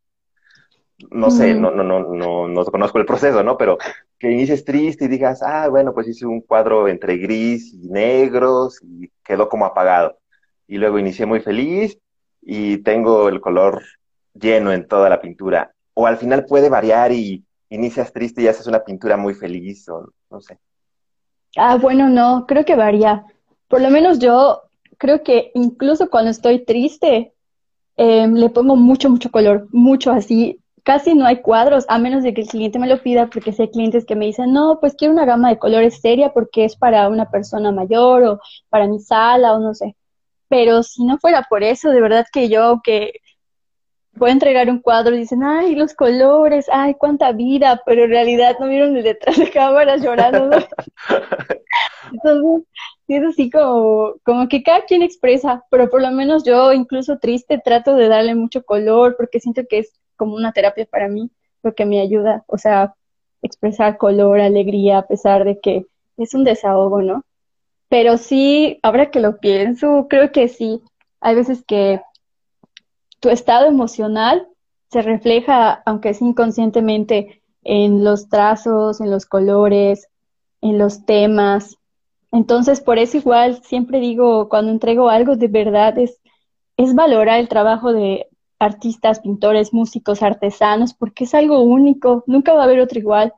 no 1.10 1.30
sé, 1.30 1.54
no, 1.54 1.70
no, 1.70 1.82
no, 1.82 2.14
no, 2.14 2.48
no 2.48 2.64
conozco 2.66 2.98
el 2.98 3.06
proceso, 3.06 3.42
¿no? 3.42 3.56
Pero 3.56 3.78
que 4.18 4.30
inicies 4.30 4.64
triste 4.64 5.04
y 5.04 5.08
digas, 5.08 5.42
ah, 5.42 5.68
bueno, 5.68 5.92
pues 5.92 6.08
hice 6.08 6.26
un 6.26 6.40
cuadro 6.40 6.88
entre 6.88 7.16
gris 7.16 7.72
y 7.72 7.88
negros 7.88 8.80
y 8.82 9.10
quedó 9.24 9.48
como 9.48 9.66
apagado. 9.66 10.18
Y 10.66 10.78
luego 10.78 10.98
inicié 10.98 11.26
muy 11.26 11.40
feliz 11.40 11.98
y 12.42 12.78
tengo 12.78 13.28
el 13.28 13.40
color 13.40 13.82
lleno 14.34 14.72
en 14.72 14.86
toda 14.86 15.08
la 15.08 15.20
pintura. 15.20 15.72
O 15.94 16.06
al 16.06 16.16
final 16.16 16.44
puede 16.46 16.68
variar 16.68 17.12
y 17.12 17.44
inicias 17.70 18.12
triste 18.12 18.42
y 18.42 18.48
haces 18.48 18.66
una 18.66 18.84
pintura 18.84 19.16
muy 19.16 19.34
feliz 19.34 19.88
o 19.88 20.10
no 20.30 20.40
sé. 20.40 20.58
Ah, 21.56 21.76
bueno, 21.76 22.08
no, 22.08 22.46
creo 22.46 22.64
que 22.64 22.76
varía. 22.76 23.24
Por 23.68 23.80
lo 23.80 23.90
menos 23.90 24.18
yo 24.18 24.62
creo 24.98 25.22
que 25.22 25.50
incluso 25.54 26.10
cuando 26.10 26.30
estoy 26.30 26.64
triste, 26.64 27.32
em, 27.96 28.34
le 28.34 28.50
pongo 28.50 28.76
mucho, 28.76 29.08
mucho 29.10 29.30
color, 29.30 29.68
mucho 29.70 30.10
así. 30.10 30.60
Casi 30.84 31.14
no 31.14 31.26
hay 31.26 31.40
cuadros, 31.40 31.86
a 31.88 31.98
menos 31.98 32.22
de 32.22 32.34
que 32.34 32.42
el 32.42 32.46
cliente 32.48 32.78
me 32.78 32.86
lo 32.86 33.02
pida, 33.02 33.28
porque 33.28 33.52
sé 33.52 33.70
clientes 33.70 34.04
que 34.04 34.16
me 34.16 34.26
dicen, 34.26 34.52
no, 34.52 34.78
pues 34.80 34.94
quiero 34.94 35.14
una 35.14 35.24
gama 35.24 35.48
de 35.48 35.58
colores 35.58 36.00
seria 36.00 36.32
porque 36.32 36.64
es 36.64 36.76
para 36.76 37.08
una 37.08 37.30
persona 37.30 37.72
mayor 37.72 38.22
o 38.24 38.40
para 38.68 38.86
mi 38.86 39.00
sala 39.00 39.54
o 39.54 39.60
no 39.60 39.74
sé. 39.74 39.96
Pero 40.48 40.82
si 40.82 41.04
no 41.04 41.18
fuera 41.18 41.46
por 41.48 41.62
eso, 41.62 41.90
de 41.90 42.00
verdad 42.02 42.26
que 42.30 42.50
yo 42.50 42.80
que 42.84 43.12
voy 44.16 44.30
a 44.30 44.32
entregar 44.34 44.68
un 44.68 44.80
cuadro 44.80 45.14
y 45.14 45.20
dicen, 45.20 45.42
ay, 45.42 45.74
los 45.74 45.94
colores, 45.94 46.66
ay, 46.72 46.94
cuánta 46.94 47.32
vida, 47.32 47.82
pero 47.84 48.04
en 48.04 48.10
realidad 48.10 48.56
no 48.60 48.68
vieron 48.68 48.96
el 48.96 49.02
detrás 49.02 49.38
de 49.38 49.50
cámara 49.50 49.96
llorando. 49.96 50.50
Entonces, 52.12 52.68
es 53.08 53.22
así 53.24 53.50
como, 53.50 54.14
como 54.22 54.48
que 54.48 54.62
cada 54.62 54.84
quien 54.84 55.02
expresa, 55.02 55.64
pero 55.70 55.88
por 55.90 56.00
lo 56.02 56.10
menos 56.10 56.44
yo, 56.44 56.72
incluso 56.72 57.18
triste, 57.18 57.58
trato 57.58 57.96
de 57.96 58.08
darle 58.08 58.34
mucho 58.34 58.62
color 58.64 59.16
porque 59.16 59.40
siento 59.40 59.62
que 59.68 59.78
es 59.80 59.92
como 60.24 60.36
una 60.36 60.52
terapia 60.52 60.86
para 60.86 61.06
mí, 61.06 61.30
porque 61.60 61.84
me 61.84 62.00
ayuda, 62.00 62.44
o 62.46 62.56
sea, 62.56 62.94
expresar 63.42 63.98
color, 63.98 64.40
alegría, 64.40 64.96
a 64.98 65.06
pesar 65.06 65.44
de 65.44 65.60
que 65.60 65.84
es 66.16 66.32
un 66.32 66.44
desahogo, 66.44 67.02
¿no? 67.02 67.24
Pero 67.90 68.16
sí, 68.16 68.78
ahora 68.82 69.10
que 69.10 69.20
lo 69.20 69.36
pienso, 69.36 70.06
creo 70.08 70.32
que 70.32 70.48
sí, 70.48 70.80
hay 71.20 71.34
veces 71.34 71.62
que 71.62 72.00
tu 73.20 73.28
estado 73.28 73.66
emocional 73.66 74.48
se 74.90 75.02
refleja, 75.02 75.82
aunque 75.84 76.08
es 76.08 76.22
inconscientemente, 76.22 77.42
en 77.62 78.02
los 78.02 78.30
trazos, 78.30 79.02
en 79.02 79.10
los 79.10 79.26
colores, 79.26 80.08
en 80.62 80.78
los 80.78 81.04
temas. 81.04 81.76
Entonces, 82.32 82.80
por 82.80 82.98
eso 82.98 83.18
igual 83.18 83.62
siempre 83.62 84.00
digo, 84.00 84.48
cuando 84.48 84.72
entrego 84.72 85.10
algo 85.10 85.36
de 85.36 85.48
verdad, 85.48 85.98
es, 85.98 86.18
es 86.78 86.94
valorar 86.94 87.40
el 87.40 87.48
trabajo 87.48 87.92
de 87.92 88.28
artistas, 88.64 89.20
pintores, 89.20 89.72
músicos, 89.72 90.22
artesanos, 90.22 90.94
porque 90.94 91.24
es 91.24 91.34
algo 91.34 91.60
único, 91.60 92.24
nunca 92.26 92.52
va 92.54 92.62
a 92.62 92.64
haber 92.64 92.80
otro 92.80 92.98
igual. 92.98 93.32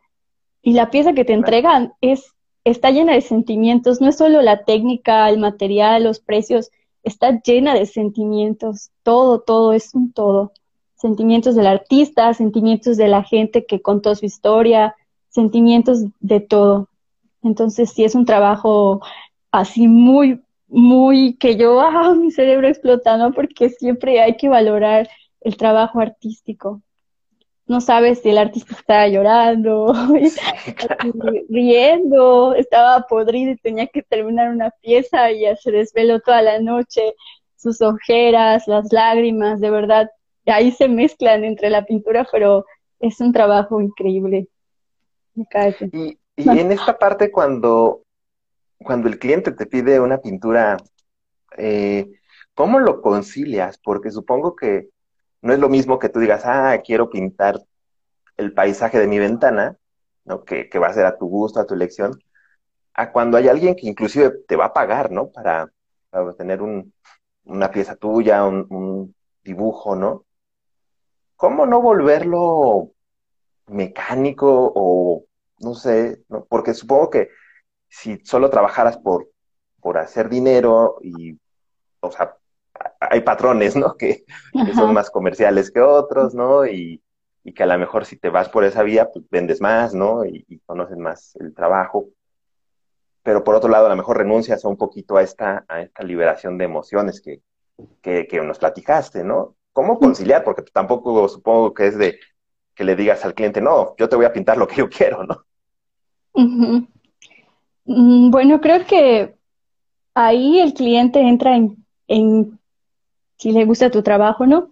Y 0.62 0.72
la 0.72 0.90
pieza 0.90 1.12
que 1.12 1.24
te 1.24 1.32
entregan 1.32 1.92
es, 2.00 2.34
está 2.64 2.90
llena 2.90 3.12
de 3.12 3.20
sentimientos, 3.20 4.00
no 4.00 4.08
es 4.08 4.16
solo 4.16 4.42
la 4.42 4.64
técnica, 4.64 5.28
el 5.28 5.38
material, 5.38 6.04
los 6.04 6.20
precios, 6.20 6.70
está 7.02 7.40
llena 7.40 7.74
de 7.74 7.86
sentimientos, 7.86 8.90
todo, 9.02 9.40
todo 9.40 9.72
es 9.72 9.94
un 9.94 10.12
todo. 10.12 10.52
Sentimientos 10.96 11.54
del 11.54 11.66
artista, 11.66 12.34
sentimientos 12.34 12.96
de 12.96 13.08
la 13.08 13.22
gente 13.22 13.66
que 13.66 13.80
contó 13.80 14.14
su 14.14 14.26
historia, 14.26 14.96
sentimientos 15.28 16.04
de 16.20 16.40
todo. 16.40 16.88
Entonces 17.42 17.90
sí 17.90 18.02
es 18.04 18.14
un 18.14 18.24
trabajo 18.24 19.02
así 19.52 19.86
muy, 19.86 20.42
muy 20.68 21.36
que 21.36 21.56
yo, 21.56 21.80
ah, 21.80 22.14
mi 22.14 22.30
cerebro 22.30 22.68
explota, 22.68 23.16
¿no? 23.16 23.32
Porque 23.32 23.70
siempre 23.70 24.20
hay 24.20 24.36
que 24.36 24.48
valorar 24.48 25.08
el 25.40 25.56
trabajo 25.56 26.00
artístico 26.00 26.82
no 27.66 27.80
sabes 27.80 28.20
si 28.20 28.30
el 28.30 28.38
artista 28.38 28.74
estaba 28.74 29.08
llorando, 29.08 29.92
riendo, 31.48 32.54
estaba 32.54 33.06
podrido 33.08 33.52
y 33.52 33.56
tenía 33.56 33.86
que 33.88 34.02
terminar 34.02 34.50
una 34.50 34.70
pieza 34.82 35.30
y 35.32 35.44
se 35.56 35.70
desveló 35.70 36.20
toda 36.20 36.42
la 36.42 36.60
noche, 36.60 37.14
sus 37.56 37.80
ojeras, 37.82 38.68
las 38.68 38.92
lágrimas, 38.92 39.60
de 39.60 39.70
verdad, 39.70 40.10
ahí 40.46 40.70
se 40.70 40.88
mezclan 40.88 41.44
entre 41.44 41.70
la 41.70 41.84
pintura, 41.84 42.26
pero 42.30 42.64
es 43.00 43.20
un 43.20 43.32
trabajo 43.32 43.80
increíble. 43.80 44.48
Y, 45.92 46.18
y 46.36 46.48
en 46.48 46.70
esta 46.72 46.96
parte 46.96 47.30
cuando, 47.32 48.02
cuando 48.78 49.08
el 49.08 49.18
cliente 49.18 49.52
te 49.52 49.66
pide 49.66 50.00
una 50.00 50.18
pintura, 50.18 50.76
eh, 51.56 52.10
¿cómo 52.54 52.78
lo 52.78 53.00
concilias? 53.02 53.78
Porque 53.78 54.10
supongo 54.10 54.56
que 54.56 54.90
no 55.42 55.52
es 55.52 55.58
lo 55.58 55.68
mismo 55.68 55.98
que 55.98 56.08
tú 56.08 56.20
digas, 56.20 56.42
ah, 56.44 56.80
quiero 56.84 57.10
pintar 57.10 57.60
el 58.36 58.52
paisaje 58.52 58.98
de 58.98 59.06
mi 59.06 59.18
ventana, 59.18 59.76
¿no? 60.24 60.44
Que, 60.44 60.68
va 60.78 60.88
a 60.88 60.94
ser 60.94 61.06
a 61.06 61.16
tu 61.16 61.26
gusto, 61.28 61.60
a 61.60 61.66
tu 61.66 61.74
elección, 61.74 62.18
a 62.94 63.12
cuando 63.12 63.36
hay 63.36 63.48
alguien 63.48 63.76
que 63.76 63.86
inclusive 63.86 64.32
te 64.46 64.56
va 64.56 64.66
a 64.66 64.72
pagar, 64.72 65.10
¿no? 65.10 65.30
Para, 65.30 65.72
para 66.10 66.32
tener 66.34 66.60
una 66.62 67.70
pieza 67.70 67.96
tuya, 67.96 68.44
un, 68.44 69.14
dibujo, 69.42 69.94
¿no? 69.94 70.24
¿Cómo 71.36 71.66
no 71.66 71.80
volverlo 71.80 72.92
mecánico 73.68 74.72
o 74.74 75.24
no 75.60 75.74
sé, 75.74 76.22
¿no? 76.28 76.44
porque 76.46 76.74
supongo 76.74 77.10
que 77.10 77.28
si 77.96 78.18
solo 78.24 78.50
trabajaras 78.50 78.98
por, 78.98 79.30
por 79.80 79.96
hacer 79.96 80.28
dinero 80.28 80.98
y, 81.00 81.38
o 82.00 82.10
sea, 82.10 82.36
hay 83.00 83.22
patrones, 83.22 83.74
¿no? 83.74 83.94
Que, 83.98 84.24
son 84.74 84.92
más 84.92 85.10
comerciales 85.10 85.70
que 85.70 85.80
otros, 85.80 86.34
¿no? 86.34 86.66
Y, 86.66 87.02
que 87.54 87.62
a 87.62 87.66
lo 87.66 87.78
mejor 87.78 88.04
si 88.04 88.16
te 88.16 88.28
vas 88.28 88.48
por 88.48 88.64
esa 88.64 88.82
vía, 88.82 89.08
pues 89.12 89.24
vendes 89.30 89.60
más, 89.60 89.94
¿no? 89.94 90.24
Y, 90.24 90.60
conoces 90.66 90.98
más 90.98 91.36
el 91.36 91.54
trabajo. 91.54 92.08
Pero 93.22 93.42
por 93.42 93.54
otro 93.54 93.70
lado, 93.70 93.86
a 93.86 93.88
lo 93.88 93.96
mejor 93.96 94.18
renuncias 94.18 94.64
un 94.64 94.76
poquito 94.76 95.16
a 95.16 95.22
esta, 95.22 95.64
a 95.68 95.80
esta 95.80 96.02
liberación 96.02 96.58
de 96.58 96.64
emociones 96.64 97.22
que, 97.22 97.40
que, 98.02 98.40
nos 98.42 98.58
platicaste, 98.58 99.24
¿no? 99.24 99.56
¿Cómo 99.72 99.98
conciliar? 99.98 100.44
Porque 100.44 100.62
tampoco 100.70 101.28
supongo 101.28 101.72
que 101.72 101.86
es 101.86 101.96
de 101.96 102.18
que 102.74 102.84
le 102.84 102.94
digas 102.94 103.24
al 103.24 103.34
cliente, 103.34 103.60
no, 103.60 103.94
yo 103.96 104.08
te 104.08 104.16
voy 104.16 104.26
a 104.26 104.32
pintar 104.32 104.58
lo 104.58 104.66
que 104.66 104.76
yo 104.76 104.90
quiero, 104.90 105.24
¿no? 105.24 105.46
Bueno, 107.86 108.60
creo 108.60 108.84
que 108.84 109.34
ahí 110.14 110.60
el 110.60 110.74
cliente 110.74 111.20
entra 111.20 111.56
en, 111.56 111.76
en 112.08 112.58
si 113.36 113.52
le 113.52 113.64
gusta 113.64 113.90
tu 113.90 114.02
trabajo, 114.02 114.46
¿no? 114.46 114.70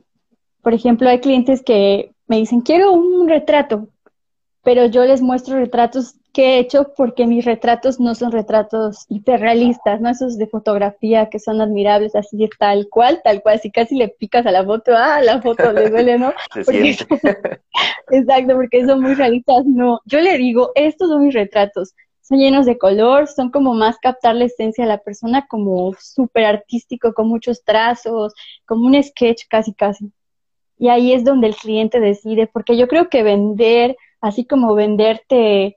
Por 0.62 0.74
ejemplo, 0.74 1.08
hay 1.08 1.20
clientes 1.20 1.62
que 1.62 2.12
me 2.26 2.38
dicen, 2.38 2.62
quiero 2.62 2.92
un 2.92 3.28
retrato, 3.28 3.88
pero 4.62 4.86
yo 4.86 5.04
les 5.04 5.20
muestro 5.20 5.58
retratos 5.58 6.14
que 6.32 6.56
he 6.56 6.58
hecho 6.58 6.92
porque 6.96 7.26
mis 7.26 7.44
retratos 7.44 8.00
no 8.00 8.14
son 8.16 8.32
retratos 8.32 9.06
hiperrealistas, 9.08 10.00
¿no? 10.00 10.08
Esos 10.08 10.36
de 10.36 10.48
fotografía 10.48 11.28
que 11.30 11.38
son 11.38 11.60
admirables, 11.60 12.16
así 12.16 12.48
tal 12.58 12.88
cual, 12.90 13.20
tal 13.22 13.40
cual, 13.40 13.60
si 13.60 13.70
casi 13.70 13.94
le 13.94 14.08
picas 14.08 14.44
a 14.44 14.50
la 14.50 14.64
foto, 14.64 14.92
ah, 14.96 15.20
la 15.22 15.40
foto 15.40 15.72
le 15.72 15.90
duele, 15.90 16.18
¿no? 16.18 16.32
Exacto, 18.10 18.54
porque 18.54 18.84
son 18.84 19.00
muy 19.02 19.14
realistas, 19.14 19.64
no. 19.64 20.00
Yo 20.06 20.20
le 20.20 20.36
digo, 20.36 20.72
estos 20.74 21.08
son 21.08 21.24
mis 21.24 21.34
retratos, 21.34 21.94
son 22.24 22.38
llenos 22.38 22.64
de 22.64 22.78
color, 22.78 23.28
son 23.28 23.50
como 23.50 23.74
más 23.74 23.98
captar 23.98 24.34
la 24.34 24.46
esencia 24.46 24.84
de 24.84 24.88
la 24.88 24.98
persona, 24.98 25.46
como 25.46 25.92
súper 26.00 26.46
artístico, 26.46 27.12
con 27.12 27.28
muchos 27.28 27.62
trazos, 27.64 28.32
como 28.66 28.86
un 28.86 29.02
sketch 29.02 29.42
casi 29.48 29.74
casi. 29.74 30.10
Y 30.78 30.88
ahí 30.88 31.12
es 31.12 31.22
donde 31.24 31.48
el 31.48 31.56
cliente 31.56 32.00
decide, 32.00 32.46
porque 32.46 32.76
yo 32.78 32.88
creo 32.88 33.10
que 33.10 33.22
vender, 33.22 33.96
así 34.20 34.46
como 34.46 34.74
venderte 34.74 35.76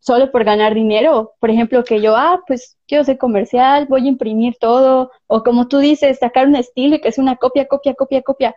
solo 0.00 0.32
por 0.32 0.44
ganar 0.44 0.74
dinero, 0.74 1.34
por 1.38 1.50
ejemplo, 1.50 1.84
que 1.84 2.00
yo, 2.00 2.16
ah, 2.16 2.42
pues 2.46 2.76
quiero 2.88 3.04
ser 3.04 3.18
comercial, 3.18 3.86
voy 3.88 4.06
a 4.06 4.08
imprimir 4.08 4.56
todo, 4.58 5.12
o 5.28 5.42
como 5.44 5.68
tú 5.68 5.78
dices, 5.78 6.18
sacar 6.18 6.48
un 6.48 6.56
estilo 6.56 6.96
y 6.96 7.00
que 7.00 7.08
es 7.08 7.18
una 7.18 7.36
copia, 7.36 7.68
copia, 7.68 7.94
copia, 7.94 8.22
copia, 8.22 8.54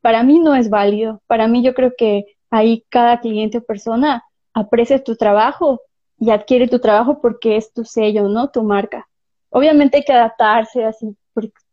para 0.00 0.22
mí 0.24 0.40
no 0.40 0.54
es 0.56 0.68
válido. 0.70 1.22
Para 1.26 1.46
mí 1.48 1.62
yo 1.62 1.74
creo 1.74 1.92
que 1.96 2.24
ahí 2.50 2.84
cada 2.88 3.20
cliente 3.20 3.58
o 3.58 3.64
persona 3.64 4.24
aprecia 4.52 5.04
tu 5.04 5.16
trabajo 5.16 5.80
y 6.18 6.30
adquiere 6.30 6.68
tu 6.68 6.78
trabajo 6.78 7.20
porque 7.20 7.56
es 7.56 7.72
tu 7.72 7.84
sello, 7.84 8.28
¿no? 8.28 8.50
Tu 8.50 8.62
marca. 8.62 9.08
Obviamente 9.50 9.98
hay 9.98 10.04
que 10.04 10.12
adaptarse 10.12 10.84
así, 10.84 11.16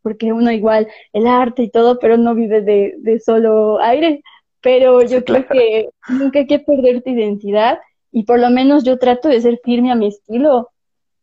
porque 0.01 0.33
uno 0.33 0.51
igual, 0.51 0.87
el 1.13 1.27
arte 1.27 1.63
y 1.63 1.69
todo, 1.69 1.99
pero 1.99 2.17
no 2.17 2.35
vive 2.35 2.61
de, 2.61 2.95
de 2.99 3.19
solo 3.19 3.79
aire. 3.79 4.23
Pero 4.61 5.01
yo 5.01 5.25
creo 5.25 5.45
que 5.47 5.89
nunca 6.07 6.39
hay 6.39 6.47
que 6.47 6.59
perder 6.59 7.01
tu 7.01 7.09
identidad 7.09 7.79
y 8.11 8.23
por 8.23 8.39
lo 8.39 8.49
menos 8.49 8.83
yo 8.83 8.97
trato 8.99 9.27
de 9.27 9.41
ser 9.41 9.59
firme 9.63 9.91
a 9.91 9.95
mi 9.95 10.07
estilo, 10.07 10.69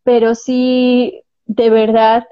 pero 0.02 0.34
sí, 0.34 1.22
de 1.46 1.70
verdad, 1.70 2.26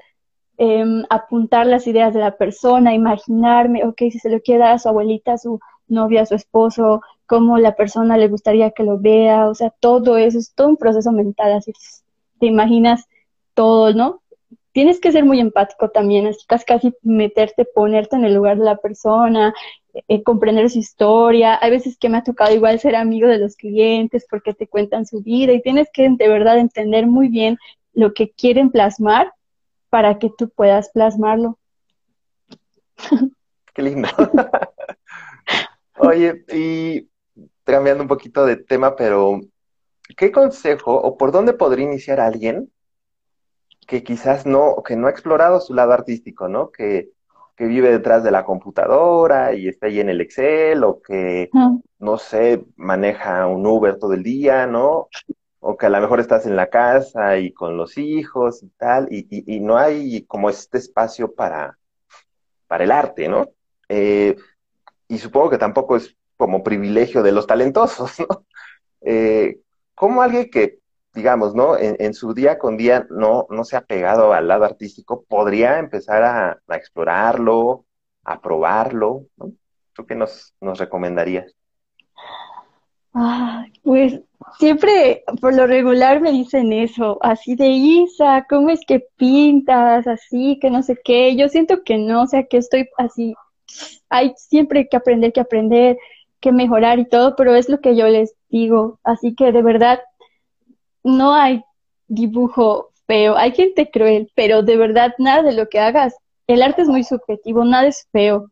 em, 0.57 1.05
apuntar 1.09 1.65
las 1.65 1.87
ideas 1.87 2.13
de 2.13 2.19
la 2.19 2.35
persona, 2.35 2.93
imaginarme, 2.93 3.85
ok, 3.85 3.97
si 4.11 4.19
se 4.19 4.29
lo 4.29 4.41
quiere 4.41 4.59
dar 4.65 4.73
a 4.73 4.79
su 4.79 4.89
abuelita, 4.89 5.33
a 5.33 5.37
su 5.37 5.59
novia, 5.87 6.21
a 6.23 6.25
su 6.25 6.35
esposo, 6.35 7.01
cómo 7.29 7.59
la 7.59 7.75
persona 7.75 8.17
le 8.17 8.27
gustaría 8.27 8.71
que 8.71 8.83
lo 8.83 8.97
vea, 8.97 9.47
o 9.49 9.53
sea, 9.53 9.69
todo 9.69 10.17
eso 10.17 10.39
es 10.39 10.51
todo 10.55 10.69
un 10.69 10.77
proceso 10.77 11.11
mental, 11.11 11.53
así 11.53 11.71
te 12.39 12.47
imaginas 12.47 13.07
todo, 13.53 13.93
¿no? 13.93 14.23
Tienes 14.71 14.99
que 14.99 15.11
ser 15.11 15.25
muy 15.25 15.39
empático 15.39 15.91
también, 15.91 16.25
así 16.25 16.39
casi, 16.47 16.65
casi 16.65 16.93
meterte, 17.03 17.65
ponerte 17.65 18.15
en 18.15 18.25
el 18.25 18.33
lugar 18.33 18.57
de 18.57 18.65
la 18.65 18.77
persona, 18.77 19.53
eh, 20.07 20.23
comprender 20.23 20.71
su 20.71 20.79
historia. 20.79 21.59
Hay 21.61 21.69
veces 21.69 21.99
que 21.99 22.09
me 22.09 22.17
ha 22.17 22.23
tocado 22.23 22.51
igual 22.55 22.79
ser 22.79 22.95
amigo 22.95 23.27
de 23.27 23.37
los 23.37 23.55
clientes 23.55 24.25
porque 24.27 24.55
te 24.55 24.65
cuentan 24.65 25.05
su 25.05 25.21
vida 25.21 25.53
y 25.53 25.61
tienes 25.61 25.87
que 25.93 26.09
de 26.09 26.27
verdad 26.27 26.57
entender 26.57 27.05
muy 27.05 27.27
bien 27.27 27.59
lo 27.93 28.15
que 28.15 28.31
quieren 28.31 28.71
plasmar 28.71 29.33
para 29.91 30.17
que 30.17 30.31
tú 30.35 30.49
puedas 30.49 30.89
plasmarlo. 30.89 31.59
Qué 33.75 33.83
lindo. 33.83 34.09
Oye, 35.99 36.45
y 36.53 37.08
cambiando 37.71 38.03
un 38.03 38.09
poquito 38.09 38.45
de 38.45 38.57
tema, 38.57 38.95
pero 38.95 39.41
¿qué 40.17 40.31
consejo 40.31 40.93
o 40.93 41.17
por 41.17 41.31
dónde 41.31 41.53
podría 41.53 41.85
iniciar 41.85 42.19
alguien 42.19 42.71
que 43.87 44.03
quizás 44.03 44.45
no, 44.45 44.83
que 44.85 44.95
no 44.95 45.07
ha 45.07 45.09
explorado 45.09 45.59
su 45.59 45.73
lado 45.73 45.93
artístico, 45.93 46.47
¿no? 46.47 46.71
Que, 46.71 47.09
que 47.55 47.65
vive 47.65 47.91
detrás 47.91 48.23
de 48.23 48.31
la 48.31 48.45
computadora 48.45 49.53
y 49.53 49.67
está 49.67 49.87
ahí 49.87 49.99
en 49.99 50.09
el 50.09 50.21
Excel, 50.21 50.83
o 50.83 51.01
que, 51.01 51.49
no 51.97 52.17
sé, 52.17 52.63
maneja 52.75 53.47
un 53.47 53.65
Uber 53.65 53.97
todo 53.97 54.13
el 54.13 54.23
día, 54.23 54.67
¿no? 54.67 55.09
O 55.59 55.75
que 55.75 55.87
a 55.87 55.89
lo 55.89 55.99
mejor 55.99 56.19
estás 56.19 56.45
en 56.45 56.55
la 56.55 56.69
casa 56.69 57.37
y 57.37 57.51
con 57.51 57.77
los 57.77 57.97
hijos 57.97 58.63
y 58.63 58.69
tal, 58.77 59.07
y, 59.11 59.27
y, 59.29 59.59
no 59.59 59.77
hay 59.77 60.23
como 60.25 60.49
este 60.49 60.77
espacio 60.77 61.33
para, 61.33 61.77
para 62.67 62.83
el 62.83 62.91
arte, 62.91 63.27
¿no? 63.27 63.49
Eh, 63.89 64.37
y 65.07 65.17
supongo 65.17 65.49
que 65.49 65.57
tampoco 65.57 65.95
es 65.95 66.15
como 66.39 66.63
privilegio 66.63 67.21
de 67.21 67.33
los 67.33 67.45
talentosos, 67.47 68.17
¿no? 68.19 68.45
Eh, 69.01 69.59
¿Cómo 69.93 70.21
alguien 70.21 70.49
que, 70.49 70.79
digamos, 71.13 71.53
¿no? 71.53 71.77
En, 71.77 72.13
su 72.13 72.33
día 72.33 72.57
con 72.57 72.77
día 72.77 73.05
no, 73.09 73.45
no 73.49 73.65
se 73.65 73.75
ha 73.75 73.81
pegado 73.81 74.31
al 74.31 74.47
lado 74.47 74.63
artístico, 74.63 75.25
podría 75.27 75.79
empezar 75.79 76.23
a, 76.23 76.59
explorarlo, 76.73 77.85
a 78.23 78.39
probarlo, 78.39 79.25
¿no? 79.35 79.51
¿Tú 79.91 80.05
qué 80.05 80.15
nos, 80.15 80.53
nos 80.61 80.79
recomendarías? 80.79 81.53
Ah, 83.13 83.65
pues 83.83 84.21
siempre 84.59 85.25
por 85.41 85.53
lo 85.53 85.67
regular 85.67 86.21
me 86.21 86.31
dicen 86.31 86.71
eso, 86.71 87.17
así 87.21 87.55
de 87.55 87.67
Isa, 87.67 88.45
¿cómo 88.49 88.69
es 88.69 88.79
que 88.87 89.05
pintas? 89.17 90.07
Así, 90.07 90.57
que 90.61 90.69
no 90.69 90.83
sé 90.83 90.97
qué. 91.03 91.35
Yo 91.35 91.49
siento 91.49 91.83
que 91.83 91.97
no, 91.97 92.23
o 92.23 92.27
sea, 92.27 92.45
que 92.45 92.55
estoy 92.55 92.87
así. 92.97 93.35
Hay 94.09 94.33
siempre 94.37 94.87
que 94.87 94.95
aprender, 94.95 95.33
que 95.33 95.41
aprender 95.41 95.97
que 96.39 96.51
mejorar 96.51 96.99
y 96.99 97.07
todo, 97.07 97.35
pero 97.35 97.55
es 97.55 97.69
lo 97.69 97.79
que 97.81 97.95
yo 97.95 98.07
les 98.07 98.35
digo. 98.49 98.99
Así 99.03 99.35
que 99.35 99.51
de 99.51 99.61
verdad, 99.61 99.99
no 101.03 101.33
hay 101.33 101.63
dibujo 102.07 102.91
feo. 103.07 103.35
Hay 103.37 103.53
gente 103.53 103.89
cruel, 103.89 104.31
pero 104.35 104.63
de 104.63 104.77
verdad 104.77 105.13
nada 105.17 105.43
de 105.43 105.53
lo 105.53 105.67
que 105.69 105.79
hagas. 105.79 106.15
El 106.47 106.61
arte 106.61 106.81
es 106.83 106.87
muy 106.87 107.03
subjetivo, 107.03 107.63
nada 107.65 107.87
es 107.87 108.07
feo. 108.11 108.51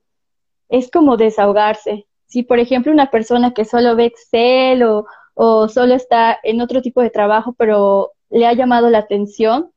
Es 0.70 0.90
como 0.92 1.18
desahogarse. 1.18 2.06
Si, 2.28 2.44
por 2.44 2.60
ejemplo, 2.60 2.92
una 2.92 3.10
persona 3.10 3.54
que 3.54 3.66
solo 3.66 3.96
ve 3.96 4.06
Excel 4.06 4.84
o, 4.84 5.06
o 5.34 5.68
solo 5.70 5.94
está 5.96 6.38
en 6.44 6.62
otro 6.62 6.82
tipo 6.82 7.02
de 7.02 7.10
trabajo, 7.10 7.54
pero 7.58 8.12
le 8.30 8.46
ha 8.46 8.54
llamado 8.54 8.90
la 8.90 9.00
atención, 9.00 9.72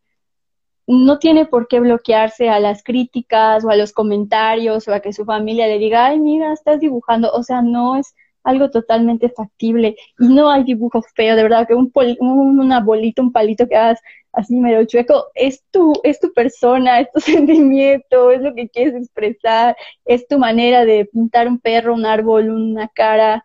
no 0.98 1.18
tiene 1.18 1.46
por 1.46 1.68
qué 1.68 1.80
bloquearse 1.80 2.48
a 2.48 2.60
las 2.60 2.82
críticas 2.82 3.64
o 3.64 3.70
a 3.70 3.76
los 3.76 3.92
comentarios 3.92 4.88
o 4.88 4.94
a 4.94 5.00
que 5.00 5.12
su 5.12 5.24
familia 5.24 5.66
le 5.66 5.78
diga, 5.78 6.06
ay, 6.06 6.20
mira, 6.20 6.52
estás 6.52 6.80
dibujando. 6.80 7.30
O 7.32 7.42
sea, 7.42 7.62
no 7.62 7.96
es 7.96 8.14
algo 8.42 8.70
totalmente 8.70 9.28
factible 9.28 9.96
y 10.18 10.28
no 10.28 10.50
hay 10.50 10.64
dibujo 10.64 11.02
feo, 11.14 11.36
de 11.36 11.42
verdad, 11.42 11.66
que 11.68 11.74
un 11.74 11.92
una 11.94 12.80
bolita, 12.80 13.22
un 13.22 13.32
palito 13.32 13.68
que 13.68 13.76
hagas 13.76 14.00
así 14.32 14.56
medio 14.56 14.84
chueco, 14.84 15.26
es 15.34 15.62
tu, 15.70 15.92
es 16.04 16.20
tu 16.20 16.32
persona, 16.32 17.00
es 17.00 17.10
tu 17.12 17.20
sentimiento, 17.20 18.30
es 18.30 18.42
lo 18.42 18.54
que 18.54 18.68
quieres 18.68 18.94
expresar, 18.94 19.76
es 20.04 20.26
tu 20.28 20.38
manera 20.38 20.84
de 20.84 21.04
pintar 21.06 21.48
un 21.48 21.58
perro, 21.58 21.94
un 21.94 22.06
árbol, 22.06 22.50
una 22.50 22.88
cara. 22.88 23.44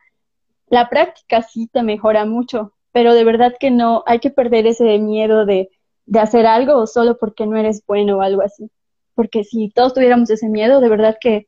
La 0.67 0.89
práctica 0.89 1.41
sí 1.41 1.67
te 1.71 1.83
mejora 1.83 2.25
mucho, 2.25 2.73
pero 2.91 3.13
de 3.13 3.23
verdad 3.23 3.55
que 3.59 3.71
no, 3.71 4.03
hay 4.07 4.19
que 4.19 4.31
perder 4.31 4.67
ese 4.67 4.97
miedo 4.99 5.45
de 5.45 5.69
de 6.05 6.19
hacer 6.19 6.45
algo 6.45 6.85
solo 6.87 7.17
porque 7.17 7.45
no 7.45 7.57
eres 7.57 7.83
bueno 7.85 8.17
o 8.17 8.21
algo 8.21 8.41
así. 8.41 8.69
Porque 9.13 9.43
si 9.43 9.69
todos 9.69 9.93
tuviéramos 9.93 10.29
ese 10.29 10.49
miedo, 10.49 10.81
de 10.81 10.89
verdad 10.89 11.17
que, 11.19 11.47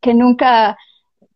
que 0.00 0.14
nunca 0.14 0.76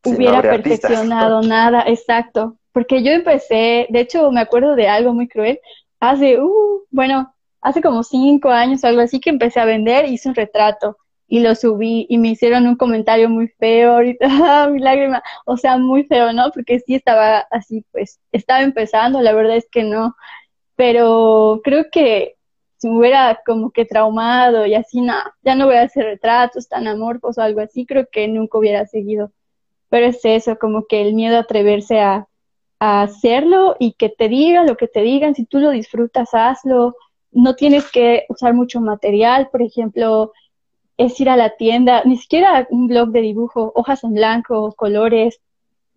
hubiera 0.04 0.40
perfeccionado 0.42 1.42
nada, 1.42 1.84
exacto. 1.86 2.56
Porque 2.72 3.02
yo 3.02 3.12
empecé, 3.12 3.86
de 3.90 4.00
hecho 4.00 4.30
me 4.30 4.40
acuerdo 4.40 4.76
de 4.76 4.88
algo 4.88 5.12
muy 5.12 5.28
cruel, 5.28 5.60
hace, 6.00 6.40
uh, 6.40 6.84
bueno, 6.90 7.34
hace 7.60 7.82
como 7.82 8.02
cinco 8.02 8.50
años 8.50 8.84
o 8.84 8.86
algo 8.86 9.00
así 9.00 9.20
que 9.20 9.30
empecé 9.30 9.60
a 9.60 9.64
vender, 9.64 10.06
hice 10.06 10.28
un 10.28 10.34
retrato 10.34 10.96
y 11.26 11.40
lo 11.40 11.54
subí 11.54 12.06
y 12.08 12.18
me 12.18 12.28
hicieron 12.28 12.66
un 12.66 12.76
comentario 12.76 13.28
muy 13.28 13.48
feo, 13.48 13.92
ahorita, 13.92 14.26
ah, 14.64 14.68
mi 14.70 14.80
lágrima, 14.80 15.22
o 15.44 15.56
sea, 15.56 15.76
muy 15.76 16.04
feo, 16.04 16.32
¿no? 16.32 16.50
Porque 16.52 16.80
sí 16.80 16.94
estaba 16.94 17.40
así, 17.50 17.84
pues, 17.92 18.20
estaba 18.32 18.62
empezando, 18.62 19.20
la 19.20 19.34
verdad 19.34 19.56
es 19.56 19.68
que 19.70 19.82
no, 19.82 20.16
pero 20.76 21.60
creo 21.62 21.86
que 21.90 22.37
si 22.78 22.88
me 22.88 22.98
hubiera 22.98 23.40
como 23.44 23.70
que 23.70 23.84
traumado 23.84 24.64
y 24.64 24.74
así, 24.74 25.00
nada, 25.00 25.34
ya 25.42 25.54
no 25.54 25.66
voy 25.66 25.76
a 25.76 25.82
hacer 25.82 26.04
retratos 26.04 26.68
tan 26.68 26.86
amorfos 26.86 27.36
o 27.36 27.42
algo 27.42 27.60
así, 27.60 27.84
creo 27.84 28.06
que 28.10 28.28
nunca 28.28 28.58
hubiera 28.58 28.86
seguido. 28.86 29.32
Pero 29.90 30.06
es 30.06 30.24
eso, 30.24 30.58
como 30.58 30.86
que 30.86 31.02
el 31.02 31.14
miedo 31.14 31.36
a 31.36 31.40
atreverse 31.40 32.00
a, 32.00 32.26
hacerlo 32.80 33.74
y 33.80 33.94
que 33.94 34.08
te 34.08 34.28
digan 34.28 34.68
lo 34.68 34.76
que 34.76 34.86
te 34.86 35.02
digan, 35.02 35.34
si 35.34 35.44
tú 35.44 35.58
lo 35.58 35.70
disfrutas, 35.70 36.28
hazlo. 36.32 36.94
No 37.32 37.56
tienes 37.56 37.90
que 37.90 38.24
usar 38.28 38.54
mucho 38.54 38.80
material, 38.80 39.48
por 39.50 39.62
ejemplo, 39.62 40.32
es 40.96 41.18
ir 41.20 41.28
a 41.28 41.36
la 41.36 41.56
tienda, 41.56 42.02
ni 42.04 42.16
siquiera 42.16 42.68
un 42.70 42.86
blog 42.86 43.10
de 43.10 43.20
dibujo, 43.20 43.72
hojas 43.74 44.04
en 44.04 44.14
blanco, 44.14 44.72
colores, 44.76 45.40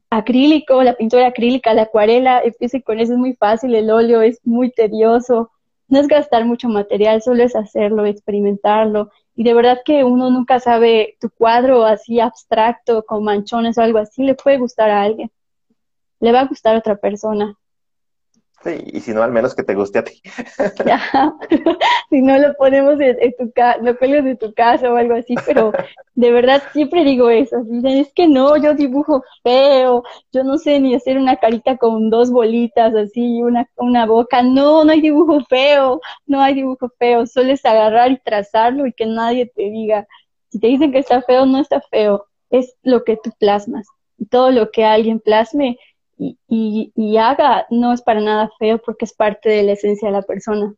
acrílico, 0.10 0.82
la 0.82 0.96
pintura 0.96 1.28
acrílica, 1.28 1.76
la 1.76 1.84
acuarela, 1.84 2.42
empiece 2.44 2.82
con 2.82 3.00
eso, 3.00 3.14
es 3.14 3.20
muy 3.20 3.36
fácil, 3.36 3.76
el 3.76 3.92
óleo 3.92 4.24
es 4.24 4.40
muy 4.44 4.72
tedioso, 4.72 5.52
no 5.92 6.00
es 6.00 6.08
gastar 6.08 6.46
mucho 6.46 6.70
material, 6.70 7.22
solo 7.22 7.44
es 7.44 7.56
hacerlo, 7.56 8.06
experimentarlo. 8.06 9.12
Y 9.36 9.44
de 9.44 9.54
verdad 9.54 9.82
que 9.86 10.04
uno 10.04 10.30
nunca 10.30 10.60
sabe 10.60 11.18
tu 11.20 11.30
cuadro 11.30 11.86
así 11.86 12.20
abstracto, 12.20 13.04
con 13.06 13.24
manchones 13.24 13.78
o 13.78 13.82
algo 13.82 14.00
así, 14.00 14.24
le 14.24 14.36
puede 14.36 14.58
gustar 14.58 14.90
a 14.90 15.04
alguien. 15.04 15.32
Le 16.22 16.32
va 16.32 16.42
a 16.42 16.48
gustar 16.48 16.76
a 16.76 16.80
otra 16.80 16.96
persona. 16.96 17.58
Sí, 18.64 18.78
y 18.94 19.00
si 19.00 19.12
no, 19.12 19.24
al 19.24 19.32
menos 19.32 19.56
que 19.56 19.64
te 19.64 19.74
guste 19.74 20.00
a 20.00 20.04
ti. 20.04 20.22
si 22.10 22.22
no, 22.22 22.38
lo 22.38 22.54
ponemos 22.54 23.00
en, 23.00 23.34
tu 23.38 23.52
casa, 23.52 23.80
lo 23.82 23.98
cuelgas 23.98 24.24
de 24.24 24.36
tu 24.36 24.54
casa 24.54 24.92
o 24.92 24.98
algo 24.98 25.16
así, 25.16 25.34
pero 25.48 25.72
de 26.14 26.32
verdad 26.32 26.62
siempre 26.72 27.04
digo 27.04 27.32
eso. 27.32 27.58
Es 27.84 28.14
que 28.14 28.28
no, 28.28 28.58
yo 28.58 28.76
dibujo 28.76 29.24
feo, 29.42 30.04
yo 30.32 30.44
no 30.44 30.60
sé 30.60 30.80
ni 30.80 30.94
hacer 30.94 31.18
una 31.18 31.38
carita 31.38 31.78
con 31.78 32.12
dos 32.12 32.30
bolitas 32.30 32.94
así, 32.94 33.42
una, 33.42 33.68
una 33.78 34.06
boca. 34.06 34.44
No, 34.44 34.84
no 34.84 34.92
hay 34.92 35.02
dibujo 35.02 35.44
feo, 35.50 36.00
no 36.28 36.42
hay 36.42 36.54
dibujo 36.54 36.92
feo. 37.00 37.26
Solo 37.26 37.54
es 37.54 37.66
agarrar 37.66 38.12
y 38.12 38.20
trazarlo 38.20 38.86
y 38.86 38.94
que 38.94 39.08
nadie 39.08 39.48
te 39.48 39.64
diga. 39.64 40.08
Si 40.50 40.60
te 40.60 40.68
dicen 40.68 40.92
que 40.92 41.00
está 41.00 41.24
feo, 41.24 41.48
no 41.48 41.60
está 41.60 41.82
feo. 41.90 42.28
Es 42.52 42.76
lo 42.84 43.04
que 43.04 43.18
tú 43.18 43.32
plasmas. 43.40 43.88
Y 44.20 44.26
todo 44.26 44.52
lo 44.52 44.70
que 44.70 44.86
alguien 44.86 45.20
plasme 45.20 45.80
y, 46.48 47.18
haga 47.18 47.66
no 47.70 47.94
es 47.94 48.02
para 48.02 48.22
nada 48.22 48.50
feo 48.60 48.80
porque 48.80 49.06
es 49.06 49.14
parte 49.14 49.50
de 49.50 49.64
la 49.64 49.74
esencia 49.74 50.08
de 50.08 50.14
la 50.14 50.22
persona. 50.22 50.74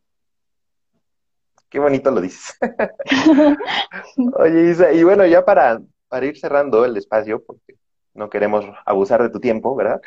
Qué 1.68 1.78
bonito 1.78 2.10
lo 2.10 2.20
dices. 2.20 2.56
Oye, 4.38 4.70
Isa, 4.70 4.92
y 4.92 5.02
bueno, 5.02 5.26
ya 5.26 5.44
para, 5.44 5.82
para 6.08 6.26
ir 6.26 6.38
cerrando 6.38 6.84
el 6.84 6.96
espacio, 6.96 7.42
porque 7.44 7.74
no 8.14 8.30
queremos 8.30 8.64
abusar 8.86 9.22
de 9.22 9.30
tu 9.30 9.40
tiempo, 9.40 9.74
¿verdad? 9.74 10.00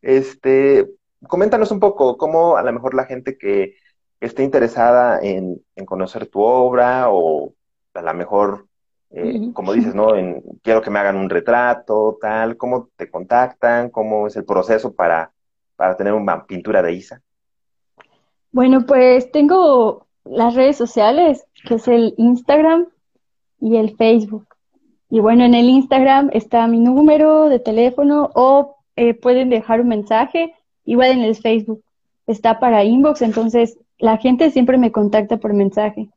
Este, 0.00 0.88
coméntanos 1.26 1.72
un 1.72 1.80
poco 1.80 2.16
cómo 2.16 2.56
a 2.56 2.62
lo 2.62 2.72
mejor 2.72 2.94
la 2.94 3.06
gente 3.06 3.36
que 3.36 3.76
esté 4.20 4.44
interesada 4.44 5.18
en, 5.20 5.60
en 5.74 5.84
conocer 5.84 6.26
tu 6.26 6.40
obra 6.42 7.10
o 7.10 7.54
a 7.94 8.02
lo 8.02 8.14
mejor 8.14 8.67
eh, 9.10 9.50
como 9.54 9.72
dices, 9.72 9.94
¿no? 9.94 10.14
En, 10.14 10.42
quiero 10.62 10.82
que 10.82 10.90
me 10.90 10.98
hagan 10.98 11.16
un 11.16 11.30
retrato, 11.30 12.18
tal, 12.20 12.56
¿cómo 12.56 12.88
te 12.96 13.10
contactan? 13.10 13.90
¿Cómo 13.90 14.26
es 14.26 14.36
el 14.36 14.44
proceso 14.44 14.92
para, 14.94 15.32
para 15.76 15.96
tener 15.96 16.12
una 16.12 16.44
pintura 16.44 16.82
de 16.82 16.92
Isa? 16.92 17.22
Bueno, 18.52 18.84
pues 18.86 19.30
tengo 19.30 20.06
las 20.24 20.54
redes 20.54 20.76
sociales, 20.76 21.46
que 21.66 21.74
es 21.74 21.88
el 21.88 22.14
Instagram 22.18 22.86
y 23.60 23.76
el 23.76 23.96
Facebook. 23.96 24.46
Y 25.10 25.20
bueno, 25.20 25.44
en 25.44 25.54
el 25.54 25.70
Instagram 25.70 26.30
está 26.34 26.66
mi 26.66 26.78
número 26.78 27.48
de 27.48 27.60
teléfono 27.60 28.30
o 28.34 28.76
eh, 28.96 29.14
pueden 29.14 29.48
dejar 29.48 29.80
un 29.80 29.88
mensaje, 29.88 30.54
igual 30.84 31.12
en 31.12 31.20
el 31.20 31.34
Facebook 31.34 31.82
está 32.26 32.60
para 32.60 32.84
inbox, 32.84 33.22
entonces 33.22 33.78
la 33.98 34.18
gente 34.18 34.50
siempre 34.50 34.76
me 34.76 34.92
contacta 34.92 35.38
por 35.38 35.54
mensaje 35.54 36.10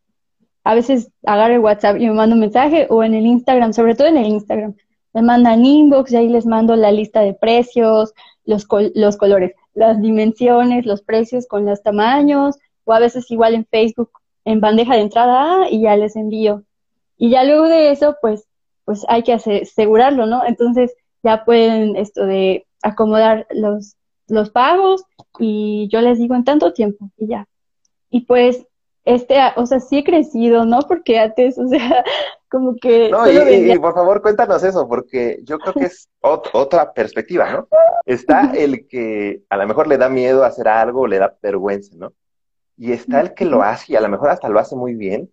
a 0.63 0.75
veces 0.75 1.11
agarro 1.25 1.55
el 1.55 1.59
WhatsApp 1.59 1.97
y 1.97 2.07
me 2.07 2.13
mando 2.13 2.35
un 2.35 2.41
mensaje 2.41 2.87
o 2.89 3.03
en 3.03 3.13
el 3.13 3.25
Instagram, 3.25 3.73
sobre 3.73 3.95
todo 3.95 4.07
en 4.07 4.17
el 4.17 4.27
Instagram. 4.27 4.75
Me 5.13 5.21
mandan 5.21 5.65
inbox 5.65 6.11
y 6.11 6.17
ahí 6.17 6.29
les 6.29 6.45
mando 6.45 6.75
la 6.75 6.91
lista 6.91 7.21
de 7.21 7.33
precios, 7.33 8.13
los, 8.45 8.67
los 8.95 9.17
colores, 9.17 9.53
las 9.73 10.01
dimensiones, 10.01 10.85
los 10.85 11.01
precios 11.01 11.47
con 11.47 11.65
los 11.65 11.81
tamaños, 11.83 12.57
o 12.85 12.93
a 12.93 12.99
veces 12.99 13.29
igual 13.31 13.55
en 13.55 13.65
Facebook, 13.65 14.11
en 14.45 14.61
bandeja 14.61 14.95
de 14.95 15.01
entrada 15.01 15.69
y 15.69 15.81
ya 15.81 15.95
les 15.95 16.15
envío. 16.15 16.63
Y 17.17 17.29
ya 17.29 17.43
luego 17.43 17.67
de 17.67 17.91
eso, 17.91 18.15
pues, 18.21 18.47
pues 18.85 19.05
hay 19.07 19.23
que 19.23 19.33
asegurarlo, 19.33 20.25
¿no? 20.25 20.45
Entonces 20.45 20.93
ya 21.23 21.45
pueden 21.45 21.95
esto 21.95 22.25
de 22.25 22.65
acomodar 22.81 23.47
los, 23.51 23.95
los 24.27 24.49
pagos 24.49 25.03
y 25.39 25.87
yo 25.91 26.01
les 26.01 26.17
digo 26.17 26.35
en 26.35 26.43
tanto 26.43 26.73
tiempo 26.73 27.09
y 27.17 27.27
ya. 27.27 27.47
Y 28.09 28.21
pues 28.21 28.65
este, 29.03 29.35
o 29.55 29.65
sea, 29.65 29.79
sí 29.79 29.99
he 29.99 30.03
crecido, 30.03 30.65
¿no? 30.65 30.79
Porque 30.81 31.19
antes, 31.19 31.57
o 31.57 31.67
sea, 31.67 32.03
como 32.49 32.75
que... 32.75 33.09
No, 33.09 33.29
y, 33.29 33.77
por 33.79 33.93
favor 33.93 34.21
cuéntanos 34.21 34.63
eso, 34.63 34.87
porque 34.87 35.39
yo 35.43 35.57
creo 35.59 35.73
que 35.73 35.85
es 35.85 36.09
otra 36.21 36.93
perspectiva, 36.93 37.51
¿no? 37.51 37.67
Está 38.05 38.51
el 38.53 38.87
que 38.87 39.41
a 39.49 39.57
lo 39.57 39.67
mejor 39.67 39.87
le 39.87 39.97
da 39.97 40.09
miedo 40.09 40.43
hacer 40.43 40.67
algo, 40.67 41.07
le 41.07 41.19
da 41.19 41.35
vergüenza, 41.41 41.95
¿no? 41.97 42.13
Y 42.77 42.91
está 42.91 43.21
el 43.21 43.33
que 43.33 43.45
lo 43.45 43.63
hace 43.63 43.93
y 43.93 43.95
a 43.95 44.01
lo 44.01 44.09
mejor 44.09 44.29
hasta 44.29 44.49
lo 44.49 44.59
hace 44.59 44.75
muy 44.75 44.95
bien 44.95 45.31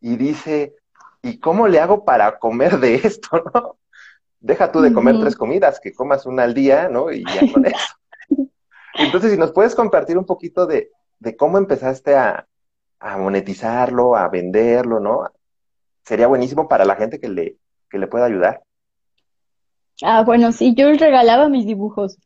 y 0.00 0.16
dice, 0.16 0.74
¿y 1.22 1.38
cómo 1.40 1.66
le 1.66 1.80
hago 1.80 2.04
para 2.04 2.38
comer 2.38 2.78
de 2.78 2.94
esto, 3.04 3.42
no? 3.52 3.76
Deja 4.40 4.70
tú 4.70 4.82
de 4.82 4.92
comer 4.92 5.18
tres 5.18 5.36
comidas, 5.36 5.80
que 5.80 5.94
comas 5.94 6.26
una 6.26 6.42
al 6.42 6.52
día, 6.52 6.90
¿no? 6.90 7.10
Y 7.10 7.24
ya 7.24 7.50
con 7.50 7.64
eso. 7.66 7.94
Entonces, 8.96 9.32
si 9.32 9.38
nos 9.38 9.52
puedes 9.52 9.74
compartir 9.74 10.18
un 10.18 10.26
poquito 10.26 10.66
de, 10.66 10.90
de 11.18 11.34
cómo 11.34 11.56
empezaste 11.56 12.14
a, 12.14 12.46
a 13.04 13.18
monetizarlo, 13.18 14.16
a 14.16 14.28
venderlo, 14.28 14.98
¿no? 14.98 15.28
Sería 16.02 16.26
buenísimo 16.26 16.66
para 16.66 16.86
la 16.86 16.96
gente 16.96 17.20
que 17.20 17.28
le, 17.28 17.56
que 17.90 17.98
le 17.98 18.06
pueda 18.06 18.24
ayudar. 18.24 18.62
Ah, 20.02 20.22
bueno, 20.24 20.52
sí, 20.52 20.74
yo 20.74 20.90
regalaba 20.90 21.50
mis 21.50 21.66
dibujos. 21.66 22.18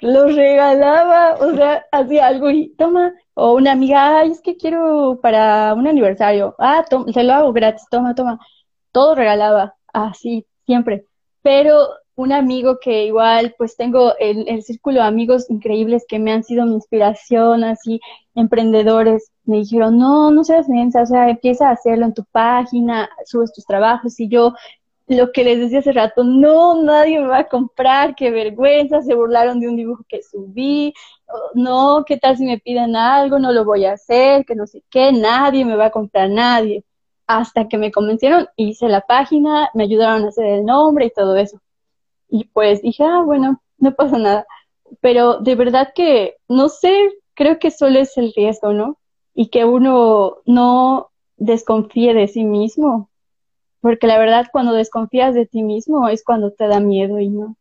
Los 0.00 0.34
regalaba, 0.34 1.34
o 1.36 1.54
sea, 1.54 1.86
hacía 1.92 2.26
algo 2.26 2.50
y 2.50 2.74
toma, 2.76 3.14
o 3.34 3.54
una 3.54 3.72
amiga, 3.72 4.18
ay, 4.18 4.32
es 4.32 4.40
que 4.40 4.56
quiero 4.56 5.20
para 5.22 5.72
un 5.74 5.86
aniversario. 5.86 6.56
Ah, 6.58 6.84
se 7.14 7.22
lo 7.22 7.32
hago 7.32 7.52
gratis, 7.52 7.86
toma, 7.88 8.16
toma. 8.16 8.40
Todo 8.90 9.14
regalaba, 9.14 9.76
así, 9.92 10.46
siempre. 10.66 11.06
Pero 11.42 11.90
un 12.16 12.32
amigo 12.32 12.80
que 12.80 13.04
igual, 13.04 13.54
pues 13.56 13.76
tengo 13.76 14.16
el, 14.18 14.48
el 14.48 14.64
círculo 14.64 15.00
de 15.00 15.06
amigos 15.06 15.48
increíbles 15.48 16.04
que 16.08 16.18
me 16.18 16.32
han 16.32 16.42
sido 16.42 16.66
mi 16.66 16.74
inspiración, 16.74 17.62
así, 17.62 18.00
emprendedores, 18.38 19.30
me 19.44 19.58
dijeron, 19.58 19.98
no, 19.98 20.30
no 20.30 20.44
seas 20.44 20.68
mensa, 20.68 21.02
o 21.02 21.06
sea, 21.06 21.28
empieza 21.28 21.68
a 21.68 21.72
hacerlo 21.72 22.06
en 22.06 22.14
tu 22.14 22.24
página, 22.24 23.08
subes 23.24 23.52
tus 23.52 23.66
trabajos, 23.66 24.18
y 24.20 24.28
yo, 24.28 24.54
lo 25.08 25.32
que 25.32 25.42
les 25.42 25.58
decía 25.58 25.78
hace 25.78 25.92
rato, 25.92 26.22
no, 26.22 26.82
nadie 26.82 27.18
me 27.20 27.28
va 27.28 27.38
a 27.38 27.48
comprar, 27.48 28.14
qué 28.14 28.30
vergüenza, 28.30 29.02
se 29.02 29.14
burlaron 29.14 29.58
de 29.58 29.68
un 29.68 29.76
dibujo 29.76 30.04
que 30.08 30.22
subí, 30.22 30.92
no, 31.54 32.04
qué 32.06 32.18
tal 32.18 32.36
si 32.36 32.44
me 32.44 32.58
piden 32.58 32.94
algo, 32.94 33.38
no 33.38 33.52
lo 33.52 33.64
voy 33.64 33.86
a 33.86 33.92
hacer, 33.92 34.44
que 34.44 34.54
no 34.54 34.66
sé 34.66 34.82
qué, 34.90 35.12
nadie 35.12 35.64
me 35.64 35.76
va 35.76 35.86
a 35.86 35.90
comprar, 35.90 36.30
nadie. 36.30 36.84
Hasta 37.26 37.68
que 37.68 37.78
me 37.78 37.92
convencieron, 37.92 38.48
hice 38.56 38.88
la 38.88 39.02
página, 39.02 39.70
me 39.74 39.84
ayudaron 39.84 40.24
a 40.24 40.28
hacer 40.28 40.46
el 40.46 40.64
nombre 40.64 41.06
y 41.06 41.10
todo 41.10 41.36
eso. 41.36 41.60
Y 42.28 42.44
pues 42.44 42.82
dije, 42.82 43.04
ah, 43.04 43.22
bueno, 43.24 43.62
no 43.78 43.94
pasa 43.94 44.18
nada. 44.18 44.46
Pero 45.00 45.38
de 45.38 45.54
verdad 45.54 45.92
que, 45.94 46.36
no 46.48 46.68
sé, 46.68 47.10
creo 47.38 47.60
que 47.60 47.70
solo 47.70 48.00
es 48.00 48.18
el 48.18 48.32
riesgo, 48.34 48.72
¿no? 48.72 48.98
Y 49.32 49.46
que 49.46 49.64
uno 49.64 50.38
no 50.44 51.10
desconfíe 51.36 52.12
de 52.12 52.26
sí 52.26 52.44
mismo, 52.44 53.08
porque 53.80 54.08
la 54.08 54.18
verdad 54.18 54.48
cuando 54.50 54.72
desconfías 54.72 55.36
de 55.36 55.46
ti 55.46 55.62
mismo 55.62 56.08
es 56.08 56.24
cuando 56.24 56.50
te 56.50 56.66
da 56.66 56.80
miedo 56.80 57.20
y 57.20 57.28
no. 57.28 57.54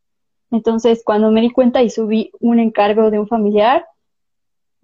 Entonces, 0.50 1.04
cuando 1.06 1.30
me 1.30 1.42
di 1.42 1.52
cuenta 1.52 1.84
y 1.84 1.92
subí 1.92 2.32
un 2.40 2.58
encargo 2.60 3.12
de 3.12 3.20
un 3.20 3.28
familiar, 3.28 3.86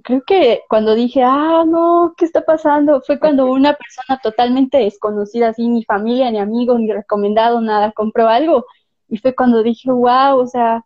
creo 0.03 0.21
que 0.27 0.61
cuando 0.69 0.93
dije, 0.93 1.23
ah, 1.23 1.63
no, 1.65 2.13
¿qué 2.15 2.25
está 2.25 2.45
pasando? 2.45 3.01
Fue 3.01 3.19
cuando 3.19 3.47
una 3.47 3.73
persona 3.73 4.19
totalmente 4.21 4.77
desconocida, 4.77 5.49
así, 5.49 5.67
ni 5.67 5.83
familia, 5.83 6.29
ni 6.29 6.37
amigo, 6.37 6.77
ni 6.77 6.91
recomendado, 6.91 7.61
nada, 7.61 7.93
compró 7.93 8.27
algo 8.27 8.65
y 9.07 9.17
fue 9.17 9.33
cuando 9.33 9.63
dije, 9.63 9.89
wow, 9.89 10.37
o 10.37 10.45
sea, 10.45 10.85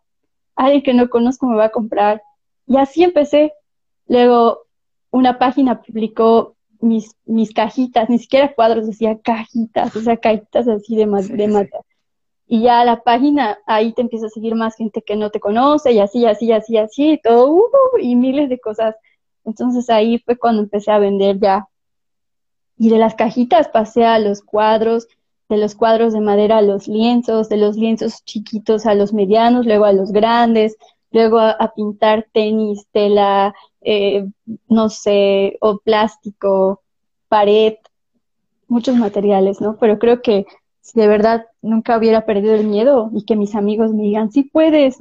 alguien 0.56 0.82
que 0.82 0.94
no 0.94 1.10
conozco 1.10 1.46
me 1.46 1.56
va 1.56 1.66
a 1.66 1.70
comprar. 1.70 2.22
Y 2.66 2.78
así 2.78 3.04
empecé. 3.04 3.52
Luego 4.08 4.66
una 5.10 5.38
página 5.38 5.82
publicó 5.82 6.56
mis, 6.80 7.14
mis 7.24 7.52
cajitas, 7.52 8.08
ni 8.08 8.18
siquiera 8.18 8.54
cuadros, 8.54 8.86
decía 8.86 9.18
cajitas, 9.20 9.94
o 9.94 10.00
sea, 10.00 10.16
cajitas 10.16 10.66
así 10.68 10.96
de, 10.96 11.06
de 11.06 11.48
mata. 11.48 11.78
Y 12.46 12.62
ya 12.62 12.84
la 12.84 13.02
página, 13.02 13.58
ahí 13.66 13.92
te 13.92 14.00
empieza 14.02 14.26
a 14.26 14.30
seguir 14.30 14.54
más 14.54 14.76
gente 14.76 15.02
que 15.02 15.16
no 15.16 15.30
te 15.30 15.40
conoce, 15.40 15.92
y 15.92 15.98
así, 15.98 16.24
así, 16.24 16.50
así, 16.50 16.78
así, 16.78 17.12
y 17.12 17.20
todo, 17.20 17.52
uh, 17.52 17.98
y 18.00 18.16
miles 18.16 18.48
de 18.48 18.58
cosas. 18.58 18.96
Entonces 19.44 19.90
ahí 19.90 20.18
fue 20.18 20.36
cuando 20.38 20.62
empecé 20.62 20.90
a 20.90 20.98
vender 20.98 21.38
ya. 21.38 21.68
Y 22.78 22.90
de 22.90 22.98
las 22.98 23.14
cajitas 23.14 23.68
pasé 23.68 24.04
a 24.06 24.18
los 24.18 24.40
cuadros, 24.40 25.08
de 25.48 25.56
los 25.56 25.74
cuadros 25.74 26.12
de 26.12 26.20
madera 26.20 26.58
a 26.58 26.62
los 26.62 26.88
lienzos, 26.88 27.48
de 27.48 27.56
los 27.56 27.76
lienzos 27.76 28.24
chiquitos 28.24 28.86
a 28.86 28.94
los 28.94 29.12
medianos, 29.12 29.66
luego 29.66 29.84
a 29.84 29.92
los 29.92 30.12
grandes, 30.12 30.76
luego 31.10 31.38
a, 31.38 31.72
pintar 31.74 32.26
tenis, 32.32 32.86
tela, 32.92 33.54
eh, 33.80 34.26
no 34.68 34.88
sé, 34.88 35.56
o 35.60 35.78
plástico, 35.78 36.82
pared, 37.28 37.74
muchos 38.68 38.96
materiales, 38.96 39.60
¿no? 39.60 39.76
Pero 39.78 39.98
creo 39.98 40.22
que 40.22 40.46
si 40.80 40.98
de 41.00 41.08
verdad 41.08 41.46
nunca 41.62 41.98
hubiera 41.98 42.24
perdido 42.24 42.54
el 42.54 42.66
miedo 42.66 43.10
y 43.12 43.24
que 43.24 43.36
mis 43.36 43.54
amigos 43.54 43.92
me 43.92 44.04
digan, 44.04 44.30
sí 44.30 44.44
puedes, 44.44 44.96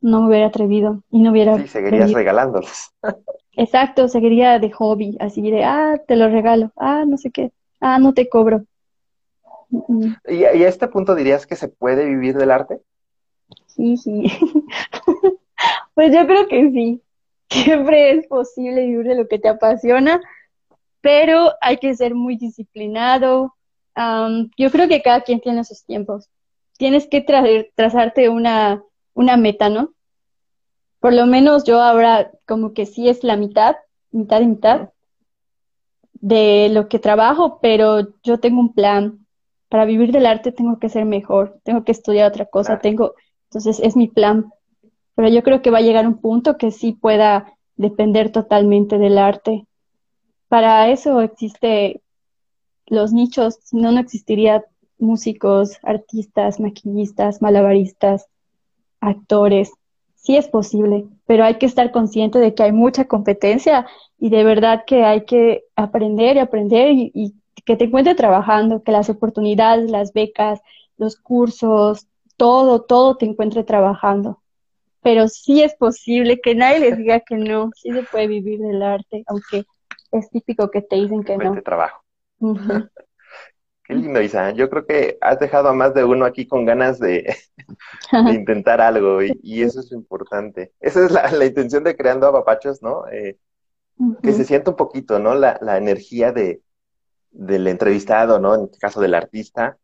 no 0.00 0.22
me 0.22 0.28
hubiera 0.28 0.46
atrevido 0.46 1.02
y 1.10 1.22
no 1.22 1.30
hubiera... 1.30 1.58
Sí, 1.58 1.68
seguirías 1.68 2.12
regalándolos. 2.12 2.92
Exacto, 3.54 4.08
seguiría 4.08 4.58
de 4.58 4.70
hobby, 4.70 5.16
así 5.20 5.42
de, 5.50 5.64
ah, 5.64 6.00
te 6.06 6.16
lo 6.16 6.28
regalo, 6.28 6.72
ah, 6.76 7.04
no 7.06 7.18
sé 7.18 7.30
qué, 7.30 7.52
ah, 7.80 7.98
no 7.98 8.14
te 8.14 8.28
cobro. 8.28 8.64
¿Y, 10.28 10.44
a 10.44 10.68
este 10.68 10.88
punto 10.88 11.14
dirías 11.14 11.46
que 11.46 11.56
se 11.56 11.68
puede 11.68 12.04
vivir 12.04 12.36
del 12.36 12.50
arte? 12.50 12.80
Sí, 13.66 13.96
sí. 13.96 14.24
pues 15.94 16.12
yo 16.12 16.26
creo 16.26 16.46
que 16.46 16.70
sí. 16.70 17.02
Siempre 17.52 18.10
es 18.12 18.26
posible 18.26 18.86
vivir 18.86 19.06
de 19.06 19.14
lo 19.14 19.28
que 19.28 19.38
te 19.38 19.48
apasiona, 19.48 20.20
pero 21.00 21.52
hay 21.60 21.78
que 21.78 21.94
ser 21.94 22.14
muy 22.14 22.36
disciplinado. 22.36 23.54
yo 24.56 24.70
creo 24.70 24.88
que 24.88 25.02
cada 25.02 25.22
quien 25.22 25.40
tiene 25.40 25.64
sus 25.64 25.84
tiempos. 25.84 26.28
Tienes 26.78 27.06
que 27.06 27.20
trazarte 27.74 28.28
una, 28.28 28.82
una 29.14 29.36
meta, 29.36 29.68
¿no? 29.68 29.92
Por 31.00 31.12
lo 31.12 31.26
menos 31.26 31.64
yo 31.64 31.80
ahora 31.80 32.30
como 32.46 32.72
que 32.72 32.86
sí 32.86 33.08
es 33.08 33.24
la 33.24 33.36
mitad, 33.36 33.76
mitad 34.10 34.40
y 34.40 34.46
mitad 34.46 34.90
de 36.14 36.68
lo 36.70 36.88
que 36.88 36.98
trabajo, 36.98 37.58
pero 37.60 38.14
yo 38.22 38.38
tengo 38.38 38.60
un 38.60 38.72
plan 38.72 39.22
para 39.72 39.86
vivir 39.86 40.12
del 40.12 40.26
arte 40.26 40.52
tengo 40.52 40.78
que 40.78 40.90
ser 40.90 41.06
mejor, 41.06 41.58
tengo 41.64 41.82
que 41.82 41.92
estudiar 41.92 42.28
otra 42.28 42.44
cosa, 42.44 42.78
tengo, 42.78 43.14
entonces 43.44 43.80
es 43.80 43.96
mi 43.96 44.06
plan. 44.06 44.52
Pero 45.14 45.28
yo 45.28 45.42
creo 45.42 45.62
que 45.62 45.70
va 45.70 45.78
a 45.78 45.82
llegar 45.82 46.06
un 46.06 46.18
punto 46.18 46.56
que 46.56 46.70
sí 46.70 46.92
pueda 46.92 47.54
depender 47.76 48.30
totalmente 48.30 48.98
del 48.98 49.18
arte. 49.18 49.66
Para 50.48 50.88
eso 50.88 51.20
existe 51.20 52.02
los 52.86 53.12
nichos, 53.12 53.58
si 53.62 53.76
no, 53.76 53.92
no 53.92 54.00
existiría 54.00 54.64
músicos, 54.98 55.78
artistas, 55.82 56.60
maquillistas, 56.60 57.42
malabaristas, 57.42 58.26
actores. 59.00 59.72
Sí 60.14 60.36
es 60.36 60.48
posible, 60.48 61.06
pero 61.26 61.44
hay 61.44 61.56
que 61.56 61.66
estar 61.66 61.90
consciente 61.90 62.38
de 62.38 62.54
que 62.54 62.62
hay 62.62 62.72
mucha 62.72 63.06
competencia 63.06 63.86
y 64.18 64.30
de 64.30 64.44
verdad 64.44 64.84
que 64.86 65.04
hay 65.04 65.24
que 65.24 65.64
aprender 65.74 66.36
y 66.36 66.38
aprender 66.38 66.92
y 66.92 67.34
que 67.64 67.76
te 67.76 67.84
encuentre 67.84 68.14
trabajando, 68.14 68.82
que 68.82 68.92
las 68.92 69.10
oportunidades, 69.10 69.90
las 69.90 70.12
becas, 70.12 70.60
los 70.96 71.16
cursos, 71.16 72.06
todo, 72.36 72.82
todo 72.82 73.16
te 73.16 73.26
encuentre 73.26 73.64
trabajando. 73.64 74.41
Pero 75.02 75.28
sí 75.28 75.62
es 75.62 75.74
posible 75.74 76.40
que 76.40 76.54
nadie 76.54 76.78
les 76.78 76.96
diga 76.96 77.20
que 77.20 77.36
no, 77.36 77.70
sí 77.74 77.92
se 77.92 78.02
puede 78.04 78.28
vivir 78.28 78.60
del 78.60 78.82
arte, 78.82 79.24
aunque 79.26 79.64
es 80.12 80.30
típico 80.30 80.70
que 80.70 80.82
te 80.82 80.96
dicen 80.96 81.24
que 81.24 81.36
no. 81.36 81.60
trabajo. 81.62 82.04
Qué 83.84 83.94
lindo, 83.94 84.22
Isa. 84.22 84.52
Yo 84.52 84.70
creo 84.70 84.86
que 84.86 85.18
has 85.20 85.40
dejado 85.40 85.68
a 85.68 85.72
más 85.72 85.92
de 85.92 86.04
uno 86.04 86.24
aquí 86.24 86.46
con 86.46 86.64
ganas 86.64 87.00
de, 87.00 87.34
intentar 88.32 88.80
algo 88.80 89.20
y, 89.22 89.62
eso 89.62 89.80
es 89.80 89.90
lo 89.90 89.98
importante. 89.98 90.72
Esa 90.80 91.04
es 91.04 91.10
la, 91.10 91.44
intención 91.44 91.82
de 91.82 91.96
Creando 91.96 92.28
Apapachos, 92.28 92.80
¿no? 92.80 93.08
Eh, 93.08 93.38
que 94.22 94.32
se 94.32 94.44
sienta 94.44 94.70
un 94.70 94.76
poquito, 94.76 95.18
¿no? 95.18 95.34
La, 95.34 95.58
la 95.60 95.78
energía 95.78 96.32
de, 96.32 96.62
del 97.32 97.66
entrevistado, 97.66 98.38
¿no? 98.38 98.54
En 98.54 98.64
este 98.64 98.78
caso 98.78 99.00
del 99.00 99.14
artista, 99.14 99.78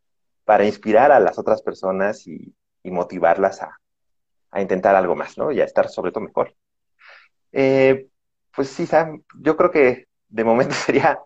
para 0.44 0.66
inspirar 0.66 1.10
a 1.10 1.20
las 1.20 1.38
otras 1.38 1.62
personas 1.62 2.26
y, 2.26 2.54
motivarlas 2.84 3.60
a, 3.60 3.78
intentar 4.56 4.94
algo 4.96 5.14
más, 5.14 5.38
¿no? 5.38 5.52
Y 5.52 5.60
a 5.60 5.64
estar 5.64 5.88
sobre 5.88 6.12
todo 6.12 6.24
mejor. 6.24 6.54
Eh, 7.52 8.08
pues 8.54 8.68
sí, 8.68 8.86
Sam, 8.86 9.22
yo 9.40 9.56
creo 9.56 9.70
que 9.70 10.06
de 10.28 10.44
momento 10.44 10.74
sería, 10.74 11.20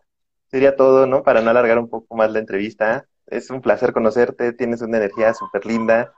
sería 0.51 0.77
todo, 0.77 1.07
¿no? 1.07 1.23
Para 1.23 1.41
no 1.41 1.51
alargar 1.51 1.79
un 1.79 1.89
poco 1.89 2.17
más 2.17 2.31
la 2.33 2.39
entrevista. 2.41 3.07
Es 3.27 3.51
un 3.51 3.61
placer 3.63 3.93
conocerte, 3.93 4.53
tienes 4.53 4.83
una 4.83 4.99
energía 4.99 5.35
súper 5.35 5.67
linda. 5.67 6.13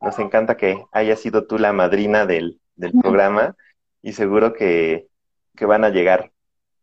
Nos 0.00 0.18
encanta 0.18 0.56
que 0.56 0.84
hayas 0.92 1.20
sido 1.20 1.46
tú 1.46 1.58
la 1.58 1.72
madrina 1.72 2.26
del, 2.26 2.60
del 2.76 2.92
programa 2.92 3.56
y 4.02 4.12
seguro 4.12 4.52
que, 4.52 5.08
que 5.56 5.66
van 5.66 5.84
a 5.84 5.90
llegar 5.90 6.32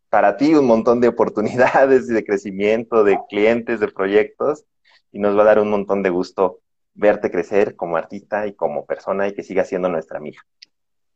para 0.08 0.36
ti 0.36 0.54
un 0.54 0.66
montón 0.66 1.00
de 1.00 1.08
oportunidades 1.08 2.08
y 2.08 2.14
de 2.14 2.24
crecimiento, 2.24 3.04
de 3.04 3.18
clientes, 3.28 3.80
de 3.80 3.88
proyectos, 3.88 4.64
y 5.12 5.18
nos 5.18 5.36
va 5.36 5.42
a 5.42 5.46
dar 5.46 5.60
un 5.60 5.70
montón 5.70 6.02
de 6.02 6.10
gusto 6.10 6.60
verte 6.96 7.30
crecer 7.30 7.76
como 7.76 7.96
artista 7.96 8.46
y 8.46 8.54
como 8.54 8.86
persona 8.86 9.28
y 9.28 9.34
que 9.34 9.42
siga 9.44 9.64
siendo 9.64 9.88
nuestra 9.88 10.18
amiga. 10.18 10.40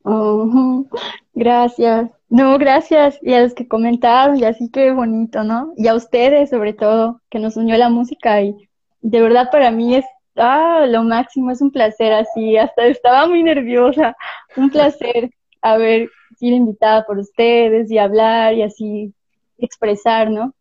Ujú, 0.05 0.89
Gracias. 1.35 2.11
No, 2.29 2.59
gracias. 2.59 3.19
Y 3.23 3.35
a 3.35 3.43
los 3.43 3.55
que 3.55 3.69
comentaron, 3.69 4.37
y 4.39 4.45
así 4.45 4.71
que 4.71 4.93
bonito, 4.93 5.43
¿no? 5.45 5.73
Y 5.77 5.89
a 5.89 5.95
ustedes, 5.95 6.51
sobre 6.51 6.75
todo, 6.75 7.21
que 7.31 7.39
nos 7.39 7.57
unió 7.57 7.77
la 7.77 7.89
música. 7.91 8.43
Y 8.43 8.57
de 9.01 9.21
verdad 9.23 9.51
para 9.51 9.71
mí 9.71 9.97
es 9.97 10.05
ah, 10.37 10.87
lo 10.89 11.03
máximo, 11.05 11.51
es 11.51 11.61
un 11.63 11.71
placer 11.73 12.13
así. 12.13 12.57
Hasta 12.57 12.87
estaba 12.87 13.27
muy 13.29 13.43
nerviosa. 13.43 14.17
Un 14.57 14.71
placer 14.71 15.31
haber 15.63 16.11
sido 16.39 16.57
invitada 16.57 17.05
por 17.07 17.19
ustedes 17.19 17.91
y 17.91 17.99
hablar 17.99 18.55
y 18.55 18.63
así 18.63 19.15
expresar, 19.59 20.31
¿no? 20.31 20.55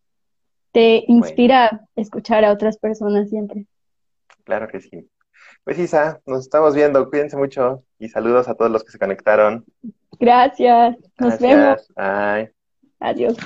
Te 0.74 1.06
Bueno, 1.18 1.20
inspira 1.20 1.88
escuchar 1.96 2.46
a 2.46 2.52
otras 2.54 2.78
personas 2.80 3.30
siempre. 3.30 3.68
Claro 4.50 4.68
que 4.68 4.82
sí. 4.82 5.08
Pues 5.64 5.78
Isa, 5.78 6.20
nos 6.26 6.40
estamos 6.40 6.74
viendo, 6.74 7.08
cuídense 7.08 7.38
mucho 7.38 7.84
y 8.00 8.10
saludos 8.10 8.48
a 8.48 8.56
todos 8.56 8.72
los 8.72 8.84
que 8.84 8.92
se 8.92 8.98
conectaron. 8.98 9.64
Gracias. 10.20 10.98
Nos 11.20 11.40
vemos. 11.40 11.88
Bye. 11.96 12.52
Adiós. 13.00 13.38